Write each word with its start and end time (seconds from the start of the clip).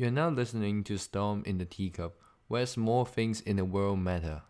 You're 0.00 0.10
now 0.10 0.30
listening 0.30 0.82
to 0.84 0.96
Storm 0.96 1.42
in 1.44 1.58
the 1.58 1.66
Teacup, 1.66 2.18
where 2.48 2.64
small 2.64 3.04
things 3.04 3.42
in 3.42 3.56
the 3.56 3.66
world 3.66 3.98
matter. 3.98 4.40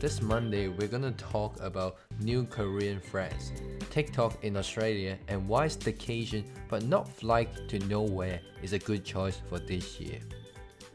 This 0.00 0.22
Monday, 0.22 0.68
we're 0.68 0.88
gonna 0.88 1.12
talk 1.18 1.60
about 1.60 1.98
new 2.18 2.46
Korean 2.46 2.98
friends, 2.98 3.52
TikTok 3.90 4.42
in 4.42 4.56
Australia, 4.56 5.18
and 5.28 5.46
why 5.46 5.66
staycation 5.66 6.46
but 6.70 6.82
not 6.82 7.06
flight 7.06 7.68
to 7.68 7.78
nowhere 7.80 8.40
is 8.62 8.72
a 8.72 8.78
good 8.78 9.04
choice 9.04 9.42
for 9.50 9.58
this 9.58 10.00
year. 10.00 10.20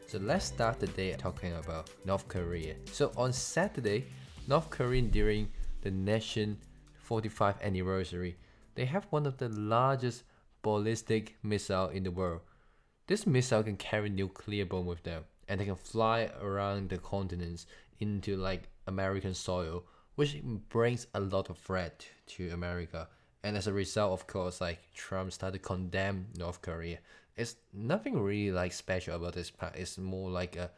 So 0.08 0.18
let's 0.18 0.46
start 0.46 0.80
the 0.80 0.88
day 0.88 1.12
talking 1.12 1.52
about 1.54 1.90
North 2.04 2.26
Korea. 2.26 2.74
So 2.90 3.12
on 3.16 3.32
Saturday, 3.32 4.06
North 4.46 4.68
Korea 4.68 5.00
during 5.00 5.50
the 5.80 5.90
nation 5.90 6.58
45th 7.08 7.62
anniversary, 7.62 8.36
they 8.74 8.84
have 8.84 9.06
one 9.08 9.24
of 9.24 9.38
the 9.38 9.48
largest 9.48 10.24
ballistic 10.60 11.36
missile 11.42 11.88
in 11.88 12.02
the 12.02 12.10
world. 12.10 12.42
This 13.06 13.26
missile 13.26 13.62
can 13.62 13.78
carry 13.78 14.10
nuclear 14.10 14.66
bomb 14.66 14.84
with 14.84 15.02
them, 15.02 15.24
and 15.48 15.60
they 15.60 15.64
can 15.64 15.76
fly 15.76 16.30
around 16.42 16.90
the 16.90 16.98
continents 16.98 17.66
into 18.00 18.36
like 18.36 18.68
American 18.86 19.32
soil, 19.32 19.84
which 20.16 20.42
brings 20.68 21.06
a 21.14 21.20
lot 21.20 21.48
of 21.48 21.56
threat 21.56 22.06
to 22.26 22.50
America. 22.50 23.08
And 23.42 23.56
as 23.56 23.66
a 23.66 23.72
result, 23.72 24.12
of 24.12 24.26
course, 24.26 24.60
like 24.60 24.78
Trump 24.94 25.32
started 25.32 25.62
to 25.62 25.64
condemn 25.64 26.26
North 26.36 26.60
Korea. 26.60 26.98
It's 27.36 27.56
nothing 27.72 28.18
really 28.20 28.52
like 28.52 28.74
special 28.74 29.16
about 29.16 29.32
this 29.32 29.50
part. 29.50 29.76
It's 29.76 29.96
more 29.96 30.30
like 30.30 30.56
a 30.56 30.70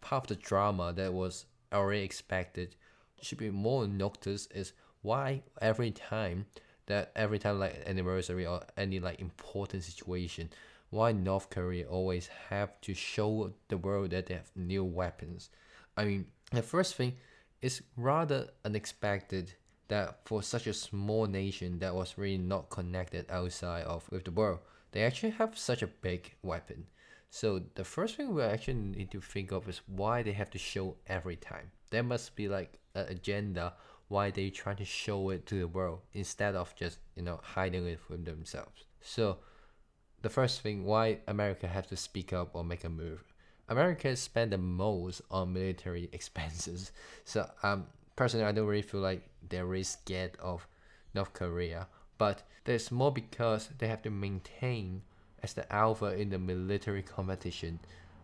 part 0.00 0.24
of 0.24 0.28
the 0.28 0.42
drama 0.42 0.92
that 0.94 1.12
was 1.12 1.46
already 1.72 2.02
expected. 2.02 2.74
Should 3.22 3.38
be 3.38 3.50
more 3.50 3.86
noticed 3.86 4.52
is 4.52 4.72
why 5.02 5.42
every 5.60 5.90
time 5.90 6.46
that 6.86 7.12
every 7.16 7.38
time 7.38 7.58
like 7.58 7.82
anniversary 7.86 8.46
or 8.46 8.62
any 8.76 9.00
like 9.00 9.20
important 9.20 9.84
situation, 9.84 10.50
why 10.90 11.12
North 11.12 11.48
Korea 11.48 11.86
always 11.86 12.28
have 12.50 12.80
to 12.82 12.94
show 12.94 13.52
the 13.68 13.78
world 13.78 14.10
that 14.10 14.26
they 14.26 14.34
have 14.34 14.50
new 14.54 14.84
weapons. 14.84 15.50
I 15.96 16.04
mean, 16.04 16.26
the 16.50 16.62
first 16.62 16.96
thing 16.96 17.16
is 17.62 17.82
rather 17.96 18.48
unexpected 18.64 19.54
that 19.88 20.20
for 20.24 20.42
such 20.42 20.66
a 20.66 20.74
small 20.74 21.26
nation 21.26 21.78
that 21.78 21.94
was 21.94 22.18
really 22.18 22.38
not 22.38 22.70
connected 22.70 23.30
outside 23.30 23.84
of 23.84 24.10
with 24.10 24.24
the 24.24 24.30
world, 24.30 24.60
they 24.90 25.02
actually 25.02 25.30
have 25.30 25.56
such 25.56 25.82
a 25.82 25.86
big 25.86 26.34
weapon. 26.42 26.86
So 27.30 27.62
the 27.74 27.84
first 27.84 28.16
thing 28.16 28.34
we 28.34 28.42
actually 28.42 28.74
need 28.74 29.10
to 29.12 29.20
think 29.20 29.52
of 29.52 29.68
is 29.68 29.80
why 29.86 30.22
they 30.22 30.32
have 30.32 30.50
to 30.50 30.58
show 30.58 30.96
every 31.06 31.36
time. 31.36 31.70
There 31.90 32.02
must 32.02 32.36
be 32.36 32.48
like 32.48 32.78
an 32.94 33.06
agenda 33.08 33.74
why 34.08 34.30
they 34.30 34.50
try 34.50 34.74
to 34.74 34.84
show 34.84 35.30
it 35.30 35.46
to 35.46 35.58
the 35.58 35.68
world 35.68 36.00
instead 36.12 36.54
of 36.54 36.74
just 36.76 36.98
you 37.16 37.22
know 37.22 37.40
hiding 37.42 37.86
it 37.86 38.00
from 38.00 38.24
themselves. 38.24 38.84
So 39.00 39.38
the 40.22 40.30
first 40.30 40.60
thing 40.60 40.84
why 40.84 41.18
America 41.26 41.66
have 41.66 41.88
to 41.88 41.96
speak 41.96 42.32
up 42.32 42.50
or 42.54 42.62
make 42.64 42.84
a 42.84 42.88
move 42.88 43.24
America 43.72 44.14
spend 44.16 44.52
the 44.52 44.58
most 44.58 45.22
on 45.30 45.52
military 45.52 46.08
expenses. 46.12 46.92
So 47.24 47.48
um, 47.62 47.86
personally, 48.16 48.46
I 48.46 48.52
don't 48.52 48.66
really 48.66 48.82
feel 48.82 49.00
like 49.00 49.22
they're 49.48 49.66
really 49.66 49.82
scared 49.84 50.36
of 50.40 50.66
North 51.14 51.32
Korea. 51.32 51.88
But 52.18 52.42
there's 52.64 52.90
more 52.90 53.10
because 53.10 53.70
they 53.78 53.88
have 53.88 54.02
to 54.02 54.10
maintain 54.10 55.02
as 55.42 55.54
the 55.54 55.70
alpha 55.72 56.14
in 56.20 56.30
the 56.30 56.38
military 56.38 57.02
competition, 57.02 57.80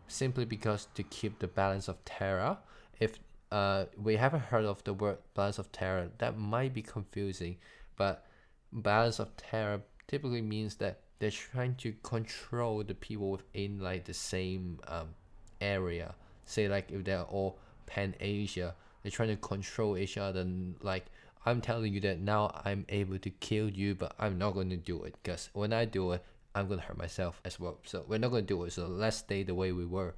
simply 0.06 0.44
because 0.44 0.86
to 0.94 1.02
keep 1.02 1.38
the 1.38 1.48
balance 1.48 1.88
of 1.88 2.04
terror. 2.04 2.58
If 3.00 3.18
uh, 3.50 3.86
we 3.96 4.16
haven't 4.16 4.40
heard 4.40 4.64
of 4.64 4.82
the 4.84 4.92
word 4.92 5.18
balance 5.34 5.58
of 5.58 5.72
terror, 5.72 6.10
that 6.18 6.38
might 6.38 6.74
be 6.74 6.82
confusing. 6.82 7.56
But 7.96 8.26
balance 8.72 9.18
of 9.18 9.36
terror 9.36 9.82
typically 10.06 10.42
means 10.42 10.76
that 10.76 11.00
they're 11.18 11.30
trying 11.30 11.74
to 11.76 11.92
control 12.02 12.82
the 12.84 12.94
people 12.94 13.30
within 13.30 13.80
like 13.80 14.04
the 14.04 14.14
same 14.14 14.78
um, 14.86 15.08
area. 15.60 16.14
Say 16.44 16.68
like 16.68 16.90
if 16.90 17.04
they're 17.04 17.22
all 17.22 17.58
pan 17.86 18.14
Asia, 18.20 18.74
they're 19.02 19.10
trying 19.10 19.28
to 19.28 19.36
control 19.36 19.96
each 19.96 20.16
other. 20.16 20.40
And 20.40 20.76
like 20.82 21.06
I'm 21.44 21.60
telling 21.60 21.94
you 21.94 22.00
that 22.00 22.20
now 22.20 22.60
I'm 22.64 22.84
able 22.88 23.18
to 23.18 23.30
kill 23.30 23.68
you, 23.70 23.94
but 23.94 24.14
I'm 24.18 24.38
not 24.38 24.54
going 24.54 24.70
to 24.70 24.76
do 24.76 25.02
it 25.04 25.14
because 25.22 25.48
when 25.54 25.72
I 25.72 25.86
do 25.86 26.12
it, 26.12 26.22
I'm 26.54 26.68
going 26.68 26.80
to 26.80 26.86
hurt 26.86 26.98
myself 26.98 27.40
as 27.44 27.58
well. 27.58 27.78
So 27.84 28.04
we're 28.06 28.18
not 28.18 28.30
going 28.30 28.44
to 28.44 28.54
do 28.54 28.62
it. 28.64 28.72
So 28.72 28.86
let's 28.86 29.18
stay 29.18 29.42
the 29.42 29.54
way 29.54 29.72
we 29.72 29.86
were, 29.86 30.14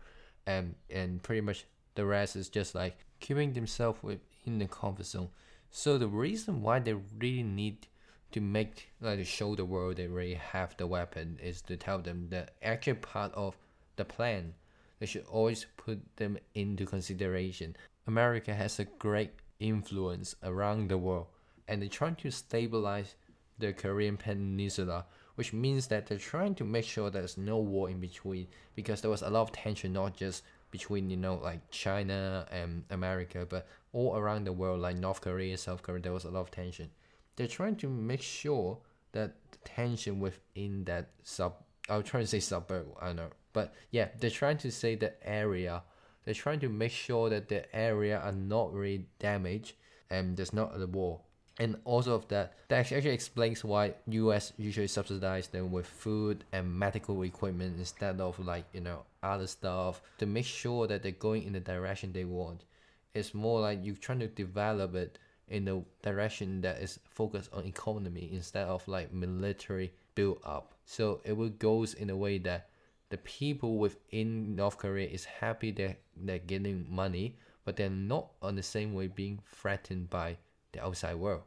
and 0.47 0.75
and 0.89 1.23
pretty 1.23 1.41
much 1.41 1.67
the 1.95 2.05
rest 2.05 2.37
is 2.37 2.49
just 2.49 2.75
like 2.75 2.97
keeping 3.21 3.53
themselves 3.53 4.03
within 4.03 4.59
the 4.59 4.67
comfort 4.67 5.07
zone. 5.07 5.29
So 5.71 5.99
the 5.99 6.09
reason 6.09 6.63
why 6.63 6.81
they 6.81 6.95
really 6.95 7.43
need 7.43 7.87
to 8.33 8.41
make 8.41 8.91
like 9.01 9.25
show 9.27 9.55
the 9.55 9.65
world 9.65 9.97
they 9.97 10.07
really 10.07 10.35
have 10.35 10.77
the 10.77 10.87
weapon 10.87 11.39
is 11.43 11.63
to 11.63 11.77
tell 11.77 11.99
them 11.99 12.29
that 12.31 12.55
actually 12.63 12.95
part 12.95 13.33
of 13.35 13.57
the 13.97 14.05
plan 14.05 14.55
they 15.01 15.07
should 15.07 15.25
always 15.31 15.67
put 15.79 15.99
them 16.17 16.39
into 16.55 16.85
consideration. 16.85 17.75
America 18.07 18.55
has 18.55 18.79
a 18.79 18.85
great 18.85 19.33
influence 19.59 20.37
around 20.43 20.89
the 20.89 20.99
world, 20.99 21.27
and 21.67 21.81
they're 21.81 21.89
trying 21.89 22.17
to 22.17 22.31
stabilize 22.31 23.15
the 23.59 23.73
Korean 23.73 24.19
Peninsula, 24.19 25.07
which 25.37 25.55
means 25.55 25.87
that 25.87 26.07
they're 26.07 26.19
trying 26.19 26.55
to 26.57 26.65
make 26.65 26.85
sure 26.85 27.09
there's 27.09 27.39
no 27.39 27.59
war 27.59 27.89
in 27.89 27.99
between 27.99 28.47
because 28.75 29.01
there 29.01 29.11
was 29.11 29.23
a 29.23 29.31
lot 29.31 29.43
of 29.43 29.53
tension, 29.53 29.95
not 29.95 30.15
just 30.15 30.43
between 30.71 31.11
you 31.11 31.17
know 31.17 31.35
like 31.37 31.71
China 31.71 32.47
and 32.51 32.85
America, 32.91 33.47
but 33.49 33.67
all 33.93 34.17
around 34.17 34.45
the 34.45 34.53
world, 34.53 34.81
like 34.81 34.97
North 34.97 35.21
Korea, 35.21 35.57
South 35.59 35.83
Korea, 35.83 36.01
there 36.01 36.13
was 36.13 36.25
a 36.25 36.31
lot 36.31 36.41
of 36.41 36.51
tension. 36.51 36.91
They're 37.37 37.47
trying 37.47 37.77
to 37.77 37.89
make 37.89 38.23
sure 38.23 38.79
that 39.13 39.35
tension 39.65 40.21
within 40.21 40.85
that 40.85 41.11
sub, 41.23 41.55
I 41.89 41.97
was 41.97 42.07
trying 42.07 42.25
to 42.25 42.29
say 42.29 42.41
suburb, 42.41 42.87
I 43.01 43.13
know, 43.13 43.31
but 43.53 43.75
yeah, 43.91 44.09
they're 44.19 44.31
trying 44.31 44.59
to 44.59 44.71
say 44.71 44.95
the 44.95 45.15
area. 45.27 45.83
They're 46.25 46.35
trying 46.35 46.61
to 46.61 46.69
make 46.69 46.93
sure 46.93 47.31
that 47.31 47.49
the 47.49 47.75
area 47.75 48.21
are 48.21 48.33
not 48.33 48.73
really 48.73 49.07
damaged 49.19 49.75
and 50.11 50.37
there's 50.37 50.53
not 50.53 50.81
a 50.81 50.87
war. 50.87 51.21
And 51.61 51.77
also 51.85 52.15
of 52.15 52.27
that, 52.29 52.55
that 52.69 52.91
actually 52.91 53.11
explains 53.11 53.63
why 53.63 53.93
US 54.09 54.55
usually 54.57 54.87
subsidize 54.87 55.49
them 55.49 55.71
with 55.71 55.87
food 55.87 56.43
and 56.53 56.73
medical 56.73 57.23
equipment 57.23 57.79
instead 57.79 58.19
of 58.19 58.39
like, 58.41 58.65
you 58.73 58.81
know, 58.81 59.03
other 59.23 59.47
stuff 59.47 60.01
to 60.17 60.25
make 60.25 60.47
sure 60.47 60.87
that 60.87 61.03
they're 61.03 61.13
going 61.13 61.43
in 61.43 61.53
the 61.53 61.61
direction 61.61 62.15
they 62.15 62.25
want. 62.25 62.65
It's 63.13 63.35
more 63.35 63.61
like 63.61 63.81
you're 63.83 63.97
trying 63.97 64.21
to 64.21 64.27
develop 64.27 64.95
it 64.95 65.19
in 65.49 65.67
the 65.67 65.85
direction 66.01 66.63
that 66.63 66.79
is 66.79 66.99
focused 67.05 67.53
on 67.53 67.67
economy 67.67 68.31
instead 68.33 68.67
of 68.67 68.89
like 68.89 69.13
military 69.13 69.93
build 70.15 70.39
up. 70.47 70.73
So 70.87 71.21
it 71.25 71.37
will 71.37 71.51
goes 71.51 71.93
in 71.93 72.09
a 72.09 72.17
way 72.17 72.39
that 72.39 72.71
the 73.11 73.19
people 73.19 73.77
within 73.77 74.57
North 74.57 74.79
Korea 74.79 75.09
is 75.09 75.27
happy 75.27 75.73
that 75.73 75.99
they're 76.17 76.39
getting 76.39 76.87
money, 76.89 77.37
but 77.67 77.77
they're 77.77 77.91
not 77.91 78.31
on 78.41 78.55
the 78.55 78.63
same 78.63 78.95
way 78.95 79.09
being 79.09 79.41
threatened 79.53 80.09
by 80.09 80.39
the 80.73 80.83
outside 80.83 81.17
world. 81.17 81.43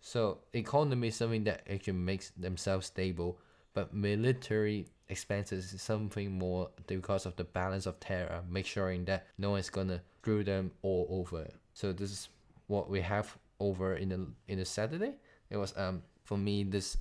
So 0.00 0.38
economy 0.52 1.08
is 1.08 1.16
something 1.16 1.44
that 1.44 1.66
actually 1.70 1.94
makes 1.94 2.30
themselves 2.30 2.86
stable, 2.86 3.38
but 3.74 3.92
military 3.92 4.86
expenses 5.08 5.72
is 5.72 5.82
something 5.82 6.38
more 6.38 6.70
because 6.86 7.26
of 7.26 7.36
the 7.36 7.44
balance 7.44 7.86
of 7.86 7.98
terror, 8.00 8.42
make 8.48 8.66
sure 8.66 8.96
that 8.96 9.26
no 9.38 9.50
one's 9.50 9.70
gonna 9.70 10.00
screw 10.20 10.44
them 10.44 10.70
all 10.82 11.06
over. 11.10 11.48
So 11.74 11.92
this 11.92 12.10
is 12.10 12.28
what 12.66 12.88
we 12.90 13.00
have 13.00 13.36
over 13.60 13.96
in 13.96 14.10
the 14.10 14.26
in 14.46 14.58
the 14.58 14.64
Saturday. 14.64 15.14
It 15.50 15.56
was 15.56 15.76
um 15.76 16.02
for 16.24 16.36
me 16.36 16.62
this 16.62 16.98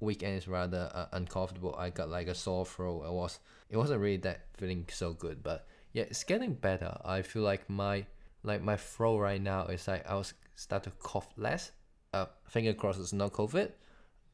weekend 0.00 0.36
is 0.36 0.46
rather 0.46 0.90
uh, 0.94 1.06
uncomfortable. 1.12 1.74
I 1.78 1.90
got 1.90 2.10
like 2.10 2.28
a 2.28 2.34
sore 2.34 2.66
throat. 2.66 3.04
It 3.06 3.12
was 3.12 3.38
it 3.70 3.76
wasn't 3.76 4.00
really 4.00 4.18
that 4.18 4.42
feeling 4.54 4.86
so 4.92 5.12
good, 5.12 5.42
but 5.42 5.66
yeah, 5.92 6.04
it's 6.04 6.24
getting 6.24 6.54
better. 6.54 6.96
I 7.04 7.22
feel 7.22 7.42
like 7.42 7.68
my 7.68 8.06
like 8.42 8.62
my 8.62 8.76
throat 8.76 9.18
right 9.18 9.40
now 9.40 9.66
is 9.66 9.88
like 9.88 10.08
I 10.08 10.14
was 10.14 10.34
start 10.54 10.84
to 10.84 10.90
cough 10.90 11.32
less. 11.36 11.72
Uh, 12.12 12.26
finger 12.48 12.72
crossed 12.72 13.00
it's 13.00 13.12
not 13.12 13.32
COVID. 13.32 13.72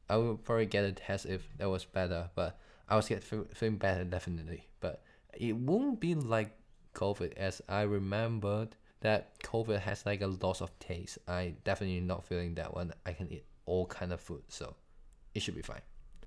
I 0.09 0.17
will 0.17 0.37
probably 0.37 0.65
get 0.65 0.83
a 0.83 0.91
test 0.91 1.25
if 1.25 1.47
that 1.57 1.69
was 1.69 1.85
better, 1.85 2.29
but 2.35 2.59
I 2.87 2.95
was 2.95 3.07
get 3.07 3.23
feeling 3.23 3.77
better 3.77 4.03
definitely. 4.03 4.67
But 4.79 5.01
it 5.33 5.55
won't 5.55 5.99
be 5.99 6.15
like 6.15 6.55
COVID 6.93 7.33
as 7.37 7.61
I 7.67 7.81
remembered 7.81 8.75
that 9.01 9.39
COVID 9.43 9.79
has 9.79 10.05
like 10.05 10.21
a 10.21 10.27
loss 10.27 10.61
of 10.61 10.77
taste. 10.79 11.17
I 11.27 11.55
definitely 11.63 11.99
not 11.99 12.25
feeling 12.25 12.55
that 12.55 12.73
one. 12.73 12.93
I 13.05 13.13
can 13.13 13.31
eat 13.31 13.45
all 13.65 13.85
kind 13.85 14.13
of 14.13 14.21
food, 14.21 14.43
so 14.47 14.75
it 15.33 15.41
should 15.41 15.55
be 15.55 15.61
fine. 15.61 15.81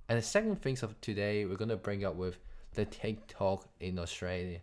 And 0.08 0.18
the 0.18 0.22
second 0.22 0.62
things 0.62 0.82
of 0.82 1.00
today, 1.00 1.44
we're 1.44 1.56
gonna 1.56 1.76
bring 1.76 2.04
up 2.04 2.16
with 2.16 2.38
the 2.74 2.84
TikTok 2.84 3.68
in 3.80 3.98
Australia. 3.98 4.60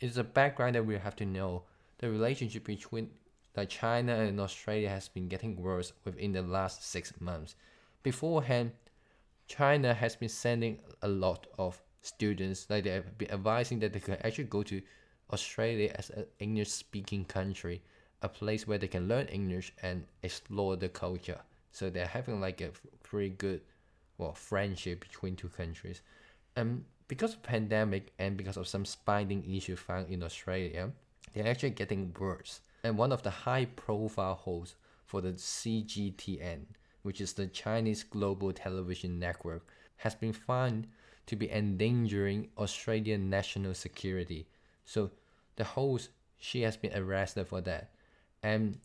It's 0.00 0.16
a 0.16 0.24
background 0.24 0.74
that 0.74 0.86
we 0.86 0.96
have 0.96 1.16
to 1.16 1.24
know. 1.26 1.64
The 1.98 2.10
relationship 2.10 2.64
between 2.64 3.10
like 3.56 3.68
China 3.68 4.14
and 4.14 4.40
Australia 4.40 4.88
has 4.88 5.08
been 5.08 5.28
getting 5.28 5.56
worse 5.56 5.92
within 6.04 6.32
the 6.32 6.42
last 6.42 6.84
six 6.84 7.12
months. 7.20 7.56
Beforehand, 8.02 8.72
China 9.48 9.94
has 9.94 10.16
been 10.16 10.28
sending 10.28 10.78
a 11.02 11.08
lot 11.08 11.46
of 11.58 11.80
students, 12.02 12.66
like 12.68 12.84
they 12.84 12.90
have 12.90 13.18
been 13.18 13.30
advising 13.30 13.78
that 13.80 13.92
they 13.92 14.00
could 14.00 14.18
actually 14.24 14.44
go 14.44 14.62
to 14.62 14.82
Australia 15.32 15.92
as 15.96 16.10
an 16.10 16.26
English 16.38 16.70
speaking 16.70 17.24
country. 17.24 17.82
a 18.22 18.28
place 18.28 18.66
where 18.66 18.78
they 18.78 18.88
can 18.88 19.08
learn 19.08 19.26
English 19.26 19.72
and 19.82 20.04
explore 20.22 20.76
the 20.76 20.88
culture. 20.88 21.40
So 21.72 21.90
they're 21.90 22.06
having 22.06 22.40
like 22.40 22.60
a 22.60 22.70
pretty 23.02 23.30
good, 23.30 23.60
well, 24.18 24.32
friendship 24.32 25.00
between 25.00 25.36
two 25.36 25.48
countries. 25.48 26.02
And 26.56 26.84
because 27.08 27.34
of 27.34 27.42
pandemic 27.42 28.12
and 28.18 28.36
because 28.36 28.56
of 28.56 28.66
some 28.66 28.84
spying 28.84 29.44
issue 29.54 29.76
found 29.76 30.08
in 30.08 30.22
Australia, 30.22 30.90
they're 31.34 31.46
actually 31.46 31.70
getting 31.70 32.14
worse. 32.18 32.60
And 32.86 32.96
one 32.96 33.10
of 33.10 33.24
the 33.24 33.30
high-profile 33.30 34.36
hosts 34.36 34.76
for 35.06 35.20
the 35.20 35.32
CGTN, 35.32 36.66
which 37.02 37.20
is 37.20 37.32
the 37.32 37.48
Chinese 37.48 38.04
Global 38.04 38.52
Television 38.52 39.18
Network, 39.18 39.66
has 39.96 40.14
been 40.14 40.32
found 40.32 40.86
to 41.26 41.34
be 41.34 41.50
endangering 41.50 42.48
Australian 42.56 43.28
national 43.28 43.74
security. 43.74 44.46
So 44.84 45.10
the 45.56 45.64
host, 45.64 46.10
she 46.38 46.60
has 46.62 46.76
been 46.76 46.96
arrested 46.96 47.48
for 47.48 47.60
that. 47.62 47.90
And 48.44 48.78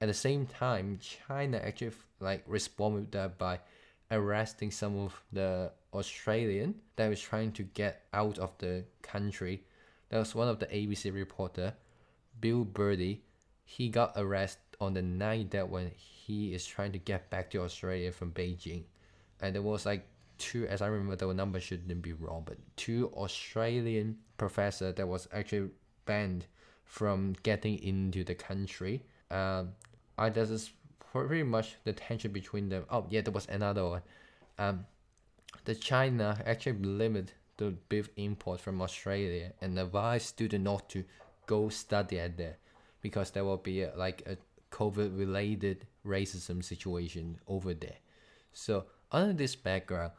at 0.00 0.06
the 0.06 0.14
same 0.14 0.46
time, 0.46 1.00
China 1.26 1.56
actually 1.58 1.96
like 2.20 2.44
responded 2.46 3.10
that 3.10 3.38
by 3.38 3.58
arresting 4.12 4.70
some 4.70 4.96
of 5.00 5.20
the 5.32 5.72
Australian 5.92 6.76
that 6.94 7.08
was 7.08 7.20
trying 7.20 7.50
to 7.54 7.64
get 7.64 8.06
out 8.14 8.38
of 8.38 8.52
the 8.58 8.84
country. 9.02 9.64
That 10.10 10.18
was 10.18 10.32
one 10.36 10.46
of 10.46 10.60
the 10.60 10.66
ABC 10.66 11.12
reporter, 11.12 11.74
Bill 12.40 12.64
Birtles. 12.64 13.18
He 13.70 13.90
got 13.90 14.14
arrested 14.16 14.62
on 14.80 14.94
the 14.94 15.02
night 15.02 15.50
that 15.50 15.68
when 15.68 15.90
he 15.94 16.54
is 16.54 16.64
trying 16.64 16.92
to 16.92 16.98
get 16.98 17.28
back 17.28 17.50
to 17.50 17.60
Australia 17.60 18.10
from 18.10 18.32
Beijing, 18.32 18.84
and 19.42 19.54
there 19.54 19.60
was 19.60 19.84
like 19.84 20.06
two, 20.38 20.66
as 20.68 20.80
I 20.80 20.86
remember, 20.86 21.16
the 21.16 21.34
number 21.34 21.60
shouldn't 21.60 22.00
be 22.00 22.14
wrong, 22.14 22.44
but 22.46 22.56
two 22.76 23.08
Australian 23.12 24.16
professor 24.38 24.90
that 24.92 25.06
was 25.06 25.28
actually 25.34 25.68
banned 26.06 26.46
from 26.86 27.34
getting 27.42 27.78
into 27.80 28.24
the 28.24 28.34
country. 28.34 29.04
Um, 29.30 29.74
I 30.16 30.30
this 30.30 30.48
is 30.48 30.70
pretty 31.12 31.42
much 31.42 31.76
the 31.84 31.92
tension 31.92 32.32
between 32.32 32.70
them. 32.70 32.86
Oh 32.88 33.04
yeah, 33.10 33.20
there 33.20 33.34
was 33.34 33.46
another 33.48 33.86
one. 33.86 34.02
Um, 34.58 34.86
the 35.66 35.74
China 35.74 36.42
actually 36.46 36.78
limit 36.78 37.34
the 37.58 37.74
beef 37.90 38.08
import 38.16 38.62
from 38.62 38.80
Australia 38.80 39.52
and 39.60 39.78
advised 39.78 40.28
students 40.28 40.64
not 40.64 40.88
to 40.88 41.04
go 41.46 41.68
study 41.68 42.18
at 42.18 42.38
there 42.38 42.56
because 43.00 43.30
there 43.30 43.44
will 43.44 43.56
be 43.56 43.82
a, 43.82 43.92
like 43.96 44.22
a 44.26 44.36
COVID 44.74 45.18
related 45.18 45.86
racism 46.06 46.62
situation 46.62 47.38
over 47.46 47.74
there. 47.74 47.96
So 48.52 48.86
under 49.12 49.32
this 49.32 49.56
background, 49.56 50.12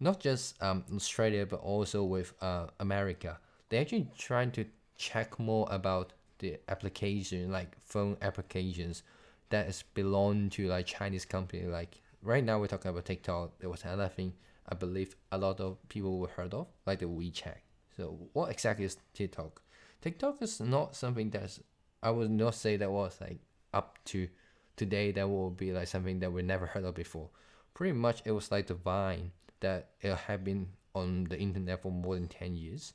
not 0.00 0.20
just 0.20 0.60
um, 0.62 0.84
Australia 0.94 1.46
but 1.46 1.60
also 1.60 2.04
with 2.04 2.32
uh, 2.40 2.66
America, 2.80 3.38
they're 3.68 3.82
actually 3.82 4.08
trying 4.16 4.50
to 4.52 4.64
check 4.96 5.38
more 5.38 5.66
about 5.70 6.12
the 6.38 6.58
application 6.68 7.50
like 7.50 7.76
phone 7.84 8.16
applications 8.22 9.02
that 9.50 9.68
is 9.68 9.82
belong 9.94 10.50
to 10.50 10.68
like 10.68 10.86
Chinese 10.86 11.24
company. 11.24 11.64
Like 11.64 12.00
right 12.22 12.44
now 12.44 12.58
we're 12.60 12.66
talking 12.66 12.90
about 12.90 13.04
TikTok. 13.04 13.58
There 13.58 13.70
was 13.70 13.84
another 13.84 14.08
thing 14.08 14.32
I 14.68 14.74
believe 14.74 15.16
a 15.32 15.38
lot 15.38 15.60
of 15.60 15.76
people 15.88 16.18
were 16.18 16.28
heard 16.28 16.52
of, 16.52 16.66
like 16.86 16.98
the 16.98 17.06
WeChat. 17.06 17.56
So 17.96 18.18
what 18.34 18.50
exactly 18.50 18.84
is 18.84 18.98
TikTok? 19.14 19.62
TikTok 20.02 20.42
is 20.42 20.60
not 20.60 20.94
something 20.94 21.30
that's 21.30 21.60
I 22.02 22.10
would 22.10 22.30
not 22.30 22.54
say 22.54 22.76
that 22.76 22.90
was 22.90 23.18
like 23.20 23.38
up 23.72 23.98
to 24.06 24.28
today 24.76 25.10
that 25.12 25.28
will 25.28 25.50
be 25.50 25.72
like 25.72 25.88
something 25.88 26.20
that 26.20 26.32
we 26.32 26.42
never 26.42 26.66
heard 26.66 26.84
of 26.84 26.94
before. 26.94 27.28
Pretty 27.74 27.92
much 27.92 28.22
it 28.24 28.32
was 28.32 28.50
like 28.50 28.66
the 28.66 28.74
Vine 28.74 29.32
that 29.60 29.90
it 30.00 30.14
had 30.14 30.44
been 30.44 30.68
on 30.94 31.24
the 31.24 31.38
internet 31.38 31.82
for 31.82 31.92
more 31.92 32.14
than 32.14 32.28
10 32.28 32.56
years. 32.56 32.94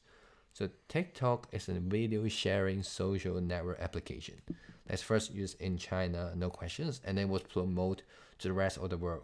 So 0.53 0.69
TikTok 0.87 1.47
is 1.51 1.67
a 1.67 1.73
video 1.73 2.27
sharing 2.27 2.83
social 2.83 3.41
network 3.41 3.79
application 3.79 4.35
that's 4.85 5.01
first 5.01 5.33
used 5.33 5.59
in 5.59 5.77
China, 5.77 6.31
no 6.35 6.49
questions, 6.49 7.01
and 7.03 7.17
then 7.17 7.29
was 7.29 7.43
promoted 7.43 8.03
to 8.39 8.49
the 8.49 8.53
rest 8.53 8.77
of 8.77 8.89
the 8.89 8.97
world. 8.97 9.23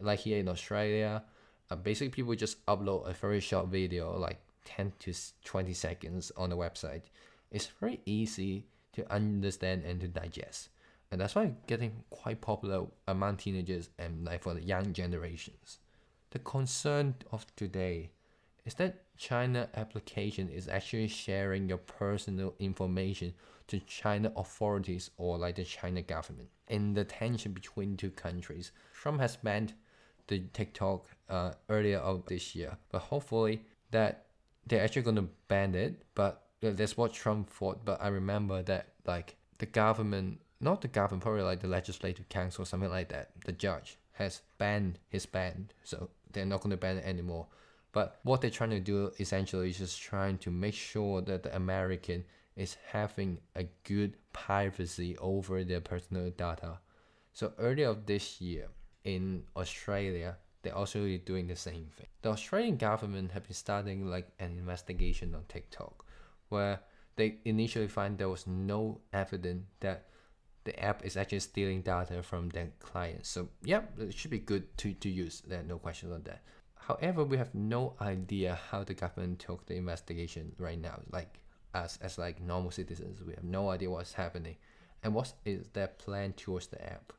Like 0.00 0.20
here 0.20 0.38
in 0.38 0.48
Australia, 0.48 1.22
uh, 1.70 1.76
basically 1.76 2.10
people 2.10 2.34
just 2.34 2.64
upload 2.66 3.08
a 3.08 3.12
very 3.12 3.40
short 3.40 3.68
video, 3.68 4.18
like 4.18 4.40
10 4.64 4.92
to 5.00 5.14
20 5.44 5.72
seconds 5.74 6.32
on 6.36 6.50
the 6.50 6.56
website. 6.56 7.02
It's 7.50 7.66
very 7.80 8.00
easy 8.04 8.66
to 8.94 9.12
understand 9.12 9.84
and 9.84 10.00
to 10.00 10.08
digest. 10.08 10.68
And 11.10 11.20
that's 11.20 11.34
why 11.34 11.52
getting 11.66 12.02
quite 12.10 12.40
popular 12.40 12.86
among 13.06 13.36
teenagers 13.36 13.90
and 13.98 14.24
like 14.24 14.42
for 14.42 14.54
the 14.54 14.62
young 14.62 14.92
generations. 14.92 15.78
The 16.30 16.38
concern 16.40 17.14
of 17.30 17.46
today 17.54 18.10
is 18.64 18.74
that 18.74 19.04
China 19.16 19.68
application 19.74 20.48
is 20.48 20.68
actually 20.68 21.08
sharing 21.08 21.68
your 21.68 21.78
personal 21.78 22.54
information 22.58 23.32
to 23.68 23.78
China 23.80 24.32
authorities 24.36 25.10
or 25.16 25.38
like 25.38 25.56
the 25.56 25.64
China 25.64 26.02
government. 26.02 26.48
In 26.68 26.94
the 26.94 27.04
tension 27.04 27.52
between 27.52 27.96
two 27.96 28.10
countries, 28.10 28.72
Trump 28.92 29.20
has 29.20 29.36
banned 29.36 29.74
the 30.26 30.40
TikTok 30.52 31.06
uh, 31.28 31.52
earlier 31.68 31.98
of 31.98 32.26
this 32.26 32.54
year, 32.54 32.76
but 32.90 33.00
hopefully 33.00 33.62
that 33.90 34.26
they're 34.66 34.82
actually 34.82 35.02
going 35.02 35.16
to 35.16 35.28
ban 35.48 35.74
it. 35.74 36.02
But 36.14 36.43
that's 36.60 36.96
what 36.96 37.12
Trump 37.12 37.50
thought. 37.50 37.84
But 37.84 38.02
I 38.02 38.08
remember 38.08 38.62
that 38.62 38.88
like 39.06 39.36
the 39.58 39.66
government, 39.66 40.40
not 40.60 40.80
the 40.80 40.88
government, 40.88 41.22
probably 41.22 41.42
like 41.42 41.60
the 41.60 41.68
legislative 41.68 42.28
council, 42.28 42.62
or 42.62 42.66
something 42.66 42.90
like 42.90 43.08
that, 43.10 43.30
the 43.44 43.52
judge 43.52 43.98
has 44.12 44.42
banned 44.58 44.98
his 45.08 45.26
ban, 45.26 45.70
so 45.82 46.08
they're 46.32 46.46
not 46.46 46.60
going 46.60 46.70
to 46.70 46.76
ban 46.76 46.98
it 46.98 47.04
anymore. 47.04 47.46
But 47.92 48.18
what 48.22 48.40
they're 48.40 48.50
trying 48.50 48.70
to 48.70 48.80
do 48.80 49.12
essentially 49.18 49.70
is 49.70 49.78
just 49.78 50.00
trying 50.00 50.38
to 50.38 50.50
make 50.50 50.74
sure 50.74 51.20
that 51.22 51.44
the 51.44 51.54
American 51.54 52.24
is 52.56 52.76
having 52.90 53.38
a 53.56 53.64
good 53.84 54.16
privacy 54.32 55.16
over 55.18 55.64
their 55.64 55.80
personal 55.80 56.30
data. 56.30 56.78
So 57.32 57.52
earlier 57.58 57.94
this 57.94 58.40
year 58.40 58.68
in 59.04 59.44
Australia, 59.56 60.36
they're 60.62 60.74
also 60.74 61.18
doing 61.18 61.46
the 61.46 61.56
same 61.56 61.88
thing. 61.96 62.06
The 62.22 62.30
Australian 62.30 62.76
government 62.76 63.32
have 63.32 63.44
been 63.44 63.54
starting 63.54 64.08
like 64.08 64.28
an 64.38 64.52
investigation 64.58 65.34
on 65.34 65.44
TikTok, 65.48 66.03
where 66.48 66.80
they 67.16 67.38
initially 67.44 67.88
find 67.88 68.18
there 68.18 68.28
was 68.28 68.46
no 68.46 69.00
evidence 69.12 69.64
that 69.80 70.06
the 70.64 70.78
app 70.82 71.04
is 71.04 71.16
actually 71.16 71.40
stealing 71.40 71.82
data 71.82 72.22
from 72.22 72.48
their 72.48 72.70
clients. 72.80 73.28
So 73.28 73.48
yeah, 73.62 73.82
it 73.98 74.14
should 74.14 74.30
be 74.30 74.38
good 74.38 74.76
to, 74.78 74.94
to 74.94 75.08
use. 75.08 75.42
There 75.46 75.62
no 75.62 75.78
question 75.78 76.12
on 76.12 76.22
that. 76.24 76.42
However, 76.74 77.24
we 77.24 77.36
have 77.36 77.54
no 77.54 77.94
idea 78.00 78.58
how 78.70 78.84
the 78.84 78.94
government 78.94 79.38
took 79.38 79.66
the 79.66 79.76
investigation 79.76 80.52
right 80.58 80.80
now. 80.80 81.00
Like 81.10 81.38
us 81.74 81.98
as 82.02 82.18
like 82.18 82.40
normal 82.40 82.70
citizens, 82.70 83.22
we 83.22 83.34
have 83.34 83.44
no 83.44 83.70
idea 83.70 83.90
what's 83.90 84.12
happening 84.12 84.56
and 85.02 85.14
what 85.14 85.32
is 85.44 85.68
their 85.72 85.88
plan 85.88 86.32
towards 86.32 86.68
the 86.68 86.82
app. 86.84 87.12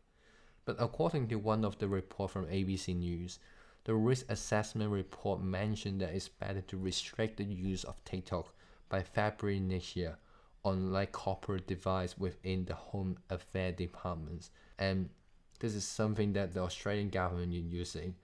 But 0.65 0.77
according 0.79 1.27
to 1.27 1.35
one 1.35 1.63
of 1.63 1.77
the 1.77 1.87
report 1.87 2.31
from 2.31 2.47
ABC 2.47 2.95
News, 2.95 3.39
the 3.83 3.93
risk 3.93 4.25
assessment 4.29 4.89
report 4.89 5.41
mentioned 5.41 6.01
that 6.01 6.13
it's 6.13 6.27
better 6.27 6.61
to 6.61 6.77
restrict 6.77 7.37
the 7.37 7.43
use 7.43 7.83
of 7.83 8.03
TikTok 8.03 8.54
by 8.89 9.01
February 9.03 9.59
next 9.59 9.95
year 9.95 10.17
on 10.63 10.91
like 10.91 11.11
corporate 11.11 11.67
device 11.67 12.17
within 12.17 12.65
the 12.65 12.73
home 12.73 13.17
affair 13.29 13.71
departments. 13.71 14.49
And 14.79 15.09
this 15.59 15.75
is 15.75 15.87
something 15.87 16.33
that 16.33 16.53
the 16.53 16.61
Australian 16.61 17.09
government 17.09 17.53
is 17.53 17.65
using 17.65 18.15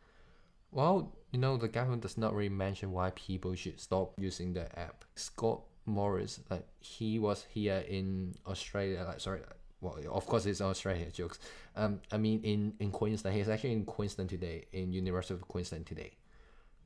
well, 0.71 1.13
you 1.31 1.39
know, 1.39 1.57
the 1.57 1.67
government 1.67 2.01
does 2.01 2.17
not 2.17 2.33
really 2.33 2.49
mention 2.49 2.91
why 2.91 3.11
people 3.11 3.53
should 3.55 3.79
stop 3.79 4.13
using 4.17 4.53
the 4.53 4.67
app. 4.79 5.03
Scott 5.15 5.61
Morrison, 5.85 6.45
like 6.49 6.65
he 6.79 7.19
was 7.19 7.45
here 7.53 7.83
in 7.87 8.33
Australia, 8.47 9.03
like 9.05 9.19
sorry, 9.19 9.41
well, 9.81 9.97
of 10.11 10.25
course 10.25 10.45
it's 10.45 10.61
Australia 10.61 11.09
jokes. 11.13 11.39
Um, 11.75 11.99
I 12.11 12.17
mean 12.17 12.41
in 12.43 12.73
in 12.79 12.91
Queensland, 12.91 13.35
he's 13.35 13.49
actually 13.49 13.73
in 13.73 13.85
Queensland 13.85 14.29
today, 14.29 14.65
in 14.71 14.93
University 14.93 15.33
of 15.33 15.47
Queensland 15.47 15.85
today. 15.85 16.11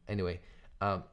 Anyway, 0.07 0.39
um, 0.81 1.03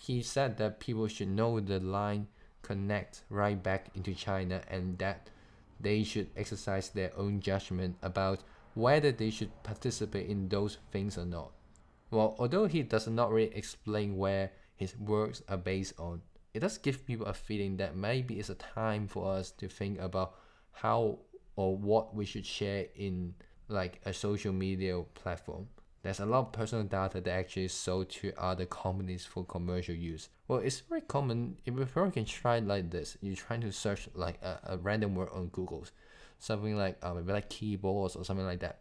he 0.00 0.22
said 0.22 0.56
that 0.58 0.80
people 0.80 1.08
should 1.08 1.28
know 1.28 1.60
the 1.60 1.80
line 1.80 2.28
connect 2.62 3.22
right 3.30 3.60
back 3.62 3.90
into 3.94 4.14
China 4.14 4.62
and 4.68 4.98
that 4.98 5.30
they 5.80 6.02
should 6.04 6.28
exercise 6.36 6.88
their 6.90 7.12
own 7.16 7.40
judgment 7.40 7.96
about 8.02 8.40
whether 8.74 9.10
they 9.12 9.30
should 9.30 9.50
participate 9.62 10.28
in 10.28 10.48
those 10.48 10.78
things 10.92 11.18
or 11.18 11.24
not. 11.24 11.52
Well, 12.10 12.36
although 12.38 12.66
he 12.66 12.82
does 12.82 13.06
not 13.08 13.30
really 13.30 13.54
explain 13.54 14.16
where 14.16 14.52
his 14.76 14.96
works 14.96 15.42
are 15.48 15.56
based 15.56 15.94
on, 15.98 16.22
it 16.54 16.60
does 16.60 16.78
give 16.78 17.06
people 17.06 17.26
a 17.26 17.34
feeling 17.34 17.76
that 17.78 17.96
maybe 17.96 18.38
it's 18.38 18.48
a 18.48 18.54
time 18.54 19.08
for 19.08 19.32
us 19.32 19.50
to 19.52 19.68
think 19.68 20.00
about 20.00 20.34
how 20.72 21.18
or 21.56 21.76
what 21.76 22.14
we 22.14 22.24
should 22.24 22.46
share 22.46 22.86
in 22.94 23.34
like 23.68 24.00
a 24.06 24.12
social 24.12 24.52
media 24.52 25.02
platform. 25.14 25.68
There's 26.02 26.20
a 26.20 26.26
lot 26.26 26.40
of 26.40 26.52
personal 26.52 26.84
data 26.84 27.20
that 27.20 27.30
actually 27.30 27.64
is 27.64 27.72
sold 27.72 28.08
to 28.10 28.32
other 28.38 28.66
companies 28.66 29.26
for 29.26 29.44
commercial 29.44 29.94
use. 29.94 30.28
Well, 30.46 30.60
it's 30.60 30.80
very 30.80 31.00
common. 31.00 31.58
If 31.66 31.74
you 31.74 32.10
can 32.12 32.24
try 32.24 32.60
like 32.60 32.90
this, 32.90 33.16
you're 33.20 33.34
trying 33.34 33.62
to 33.62 33.72
search 33.72 34.08
like 34.14 34.40
a, 34.42 34.60
a 34.64 34.76
random 34.78 35.16
word 35.16 35.30
on 35.32 35.48
Google, 35.48 35.84
something 36.38 36.76
like 36.76 36.98
uh, 37.02 37.14
maybe 37.14 37.32
like 37.32 37.50
keyboards 37.50 38.14
or 38.14 38.24
something 38.24 38.46
like 38.46 38.60
that. 38.60 38.78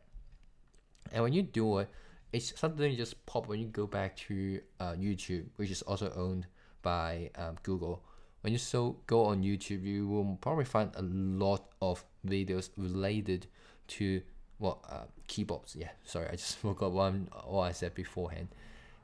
And 1.12 1.24
when 1.24 1.34
you 1.34 1.42
do 1.42 1.80
it, 1.80 1.90
it's 2.32 2.60
something 2.60 2.96
just 2.96 3.26
pop 3.26 3.48
when 3.48 3.60
you 3.60 3.68
go 3.68 3.88
back 3.88 4.16
to 4.28 4.62
uh, 4.80 4.94
YouTube, 4.94 5.46
which 5.56 5.72
is 5.72 5.82
also 5.84 6.12
owned 6.16 6.46
by 6.82 7.32
um, 7.36 7.56
Google. 7.64 8.04
when 8.42 8.54
you 8.54 8.60
so 8.60 8.98
go 9.08 9.26
on 9.26 9.44
YouTube, 9.44 9.84
you 9.84 10.08
will 10.08 10.38
probably 10.40 10.66
find 10.66 10.92
a 10.96 11.02
lot 11.02 11.72
of 11.82 12.06
videos 12.26 12.70
related 12.78 13.48
to 13.88 14.22
well, 14.60 14.84
uh, 14.90 15.06
keyboards. 15.28 15.76
Yeah, 15.76 15.90
sorry, 16.04 16.28
I 16.28 16.32
just 16.32 16.58
forgot 16.60 16.92
one 16.92 17.30
what 17.46 17.64
I 17.64 17.72
said 17.72 17.94
beforehand. 17.94 18.50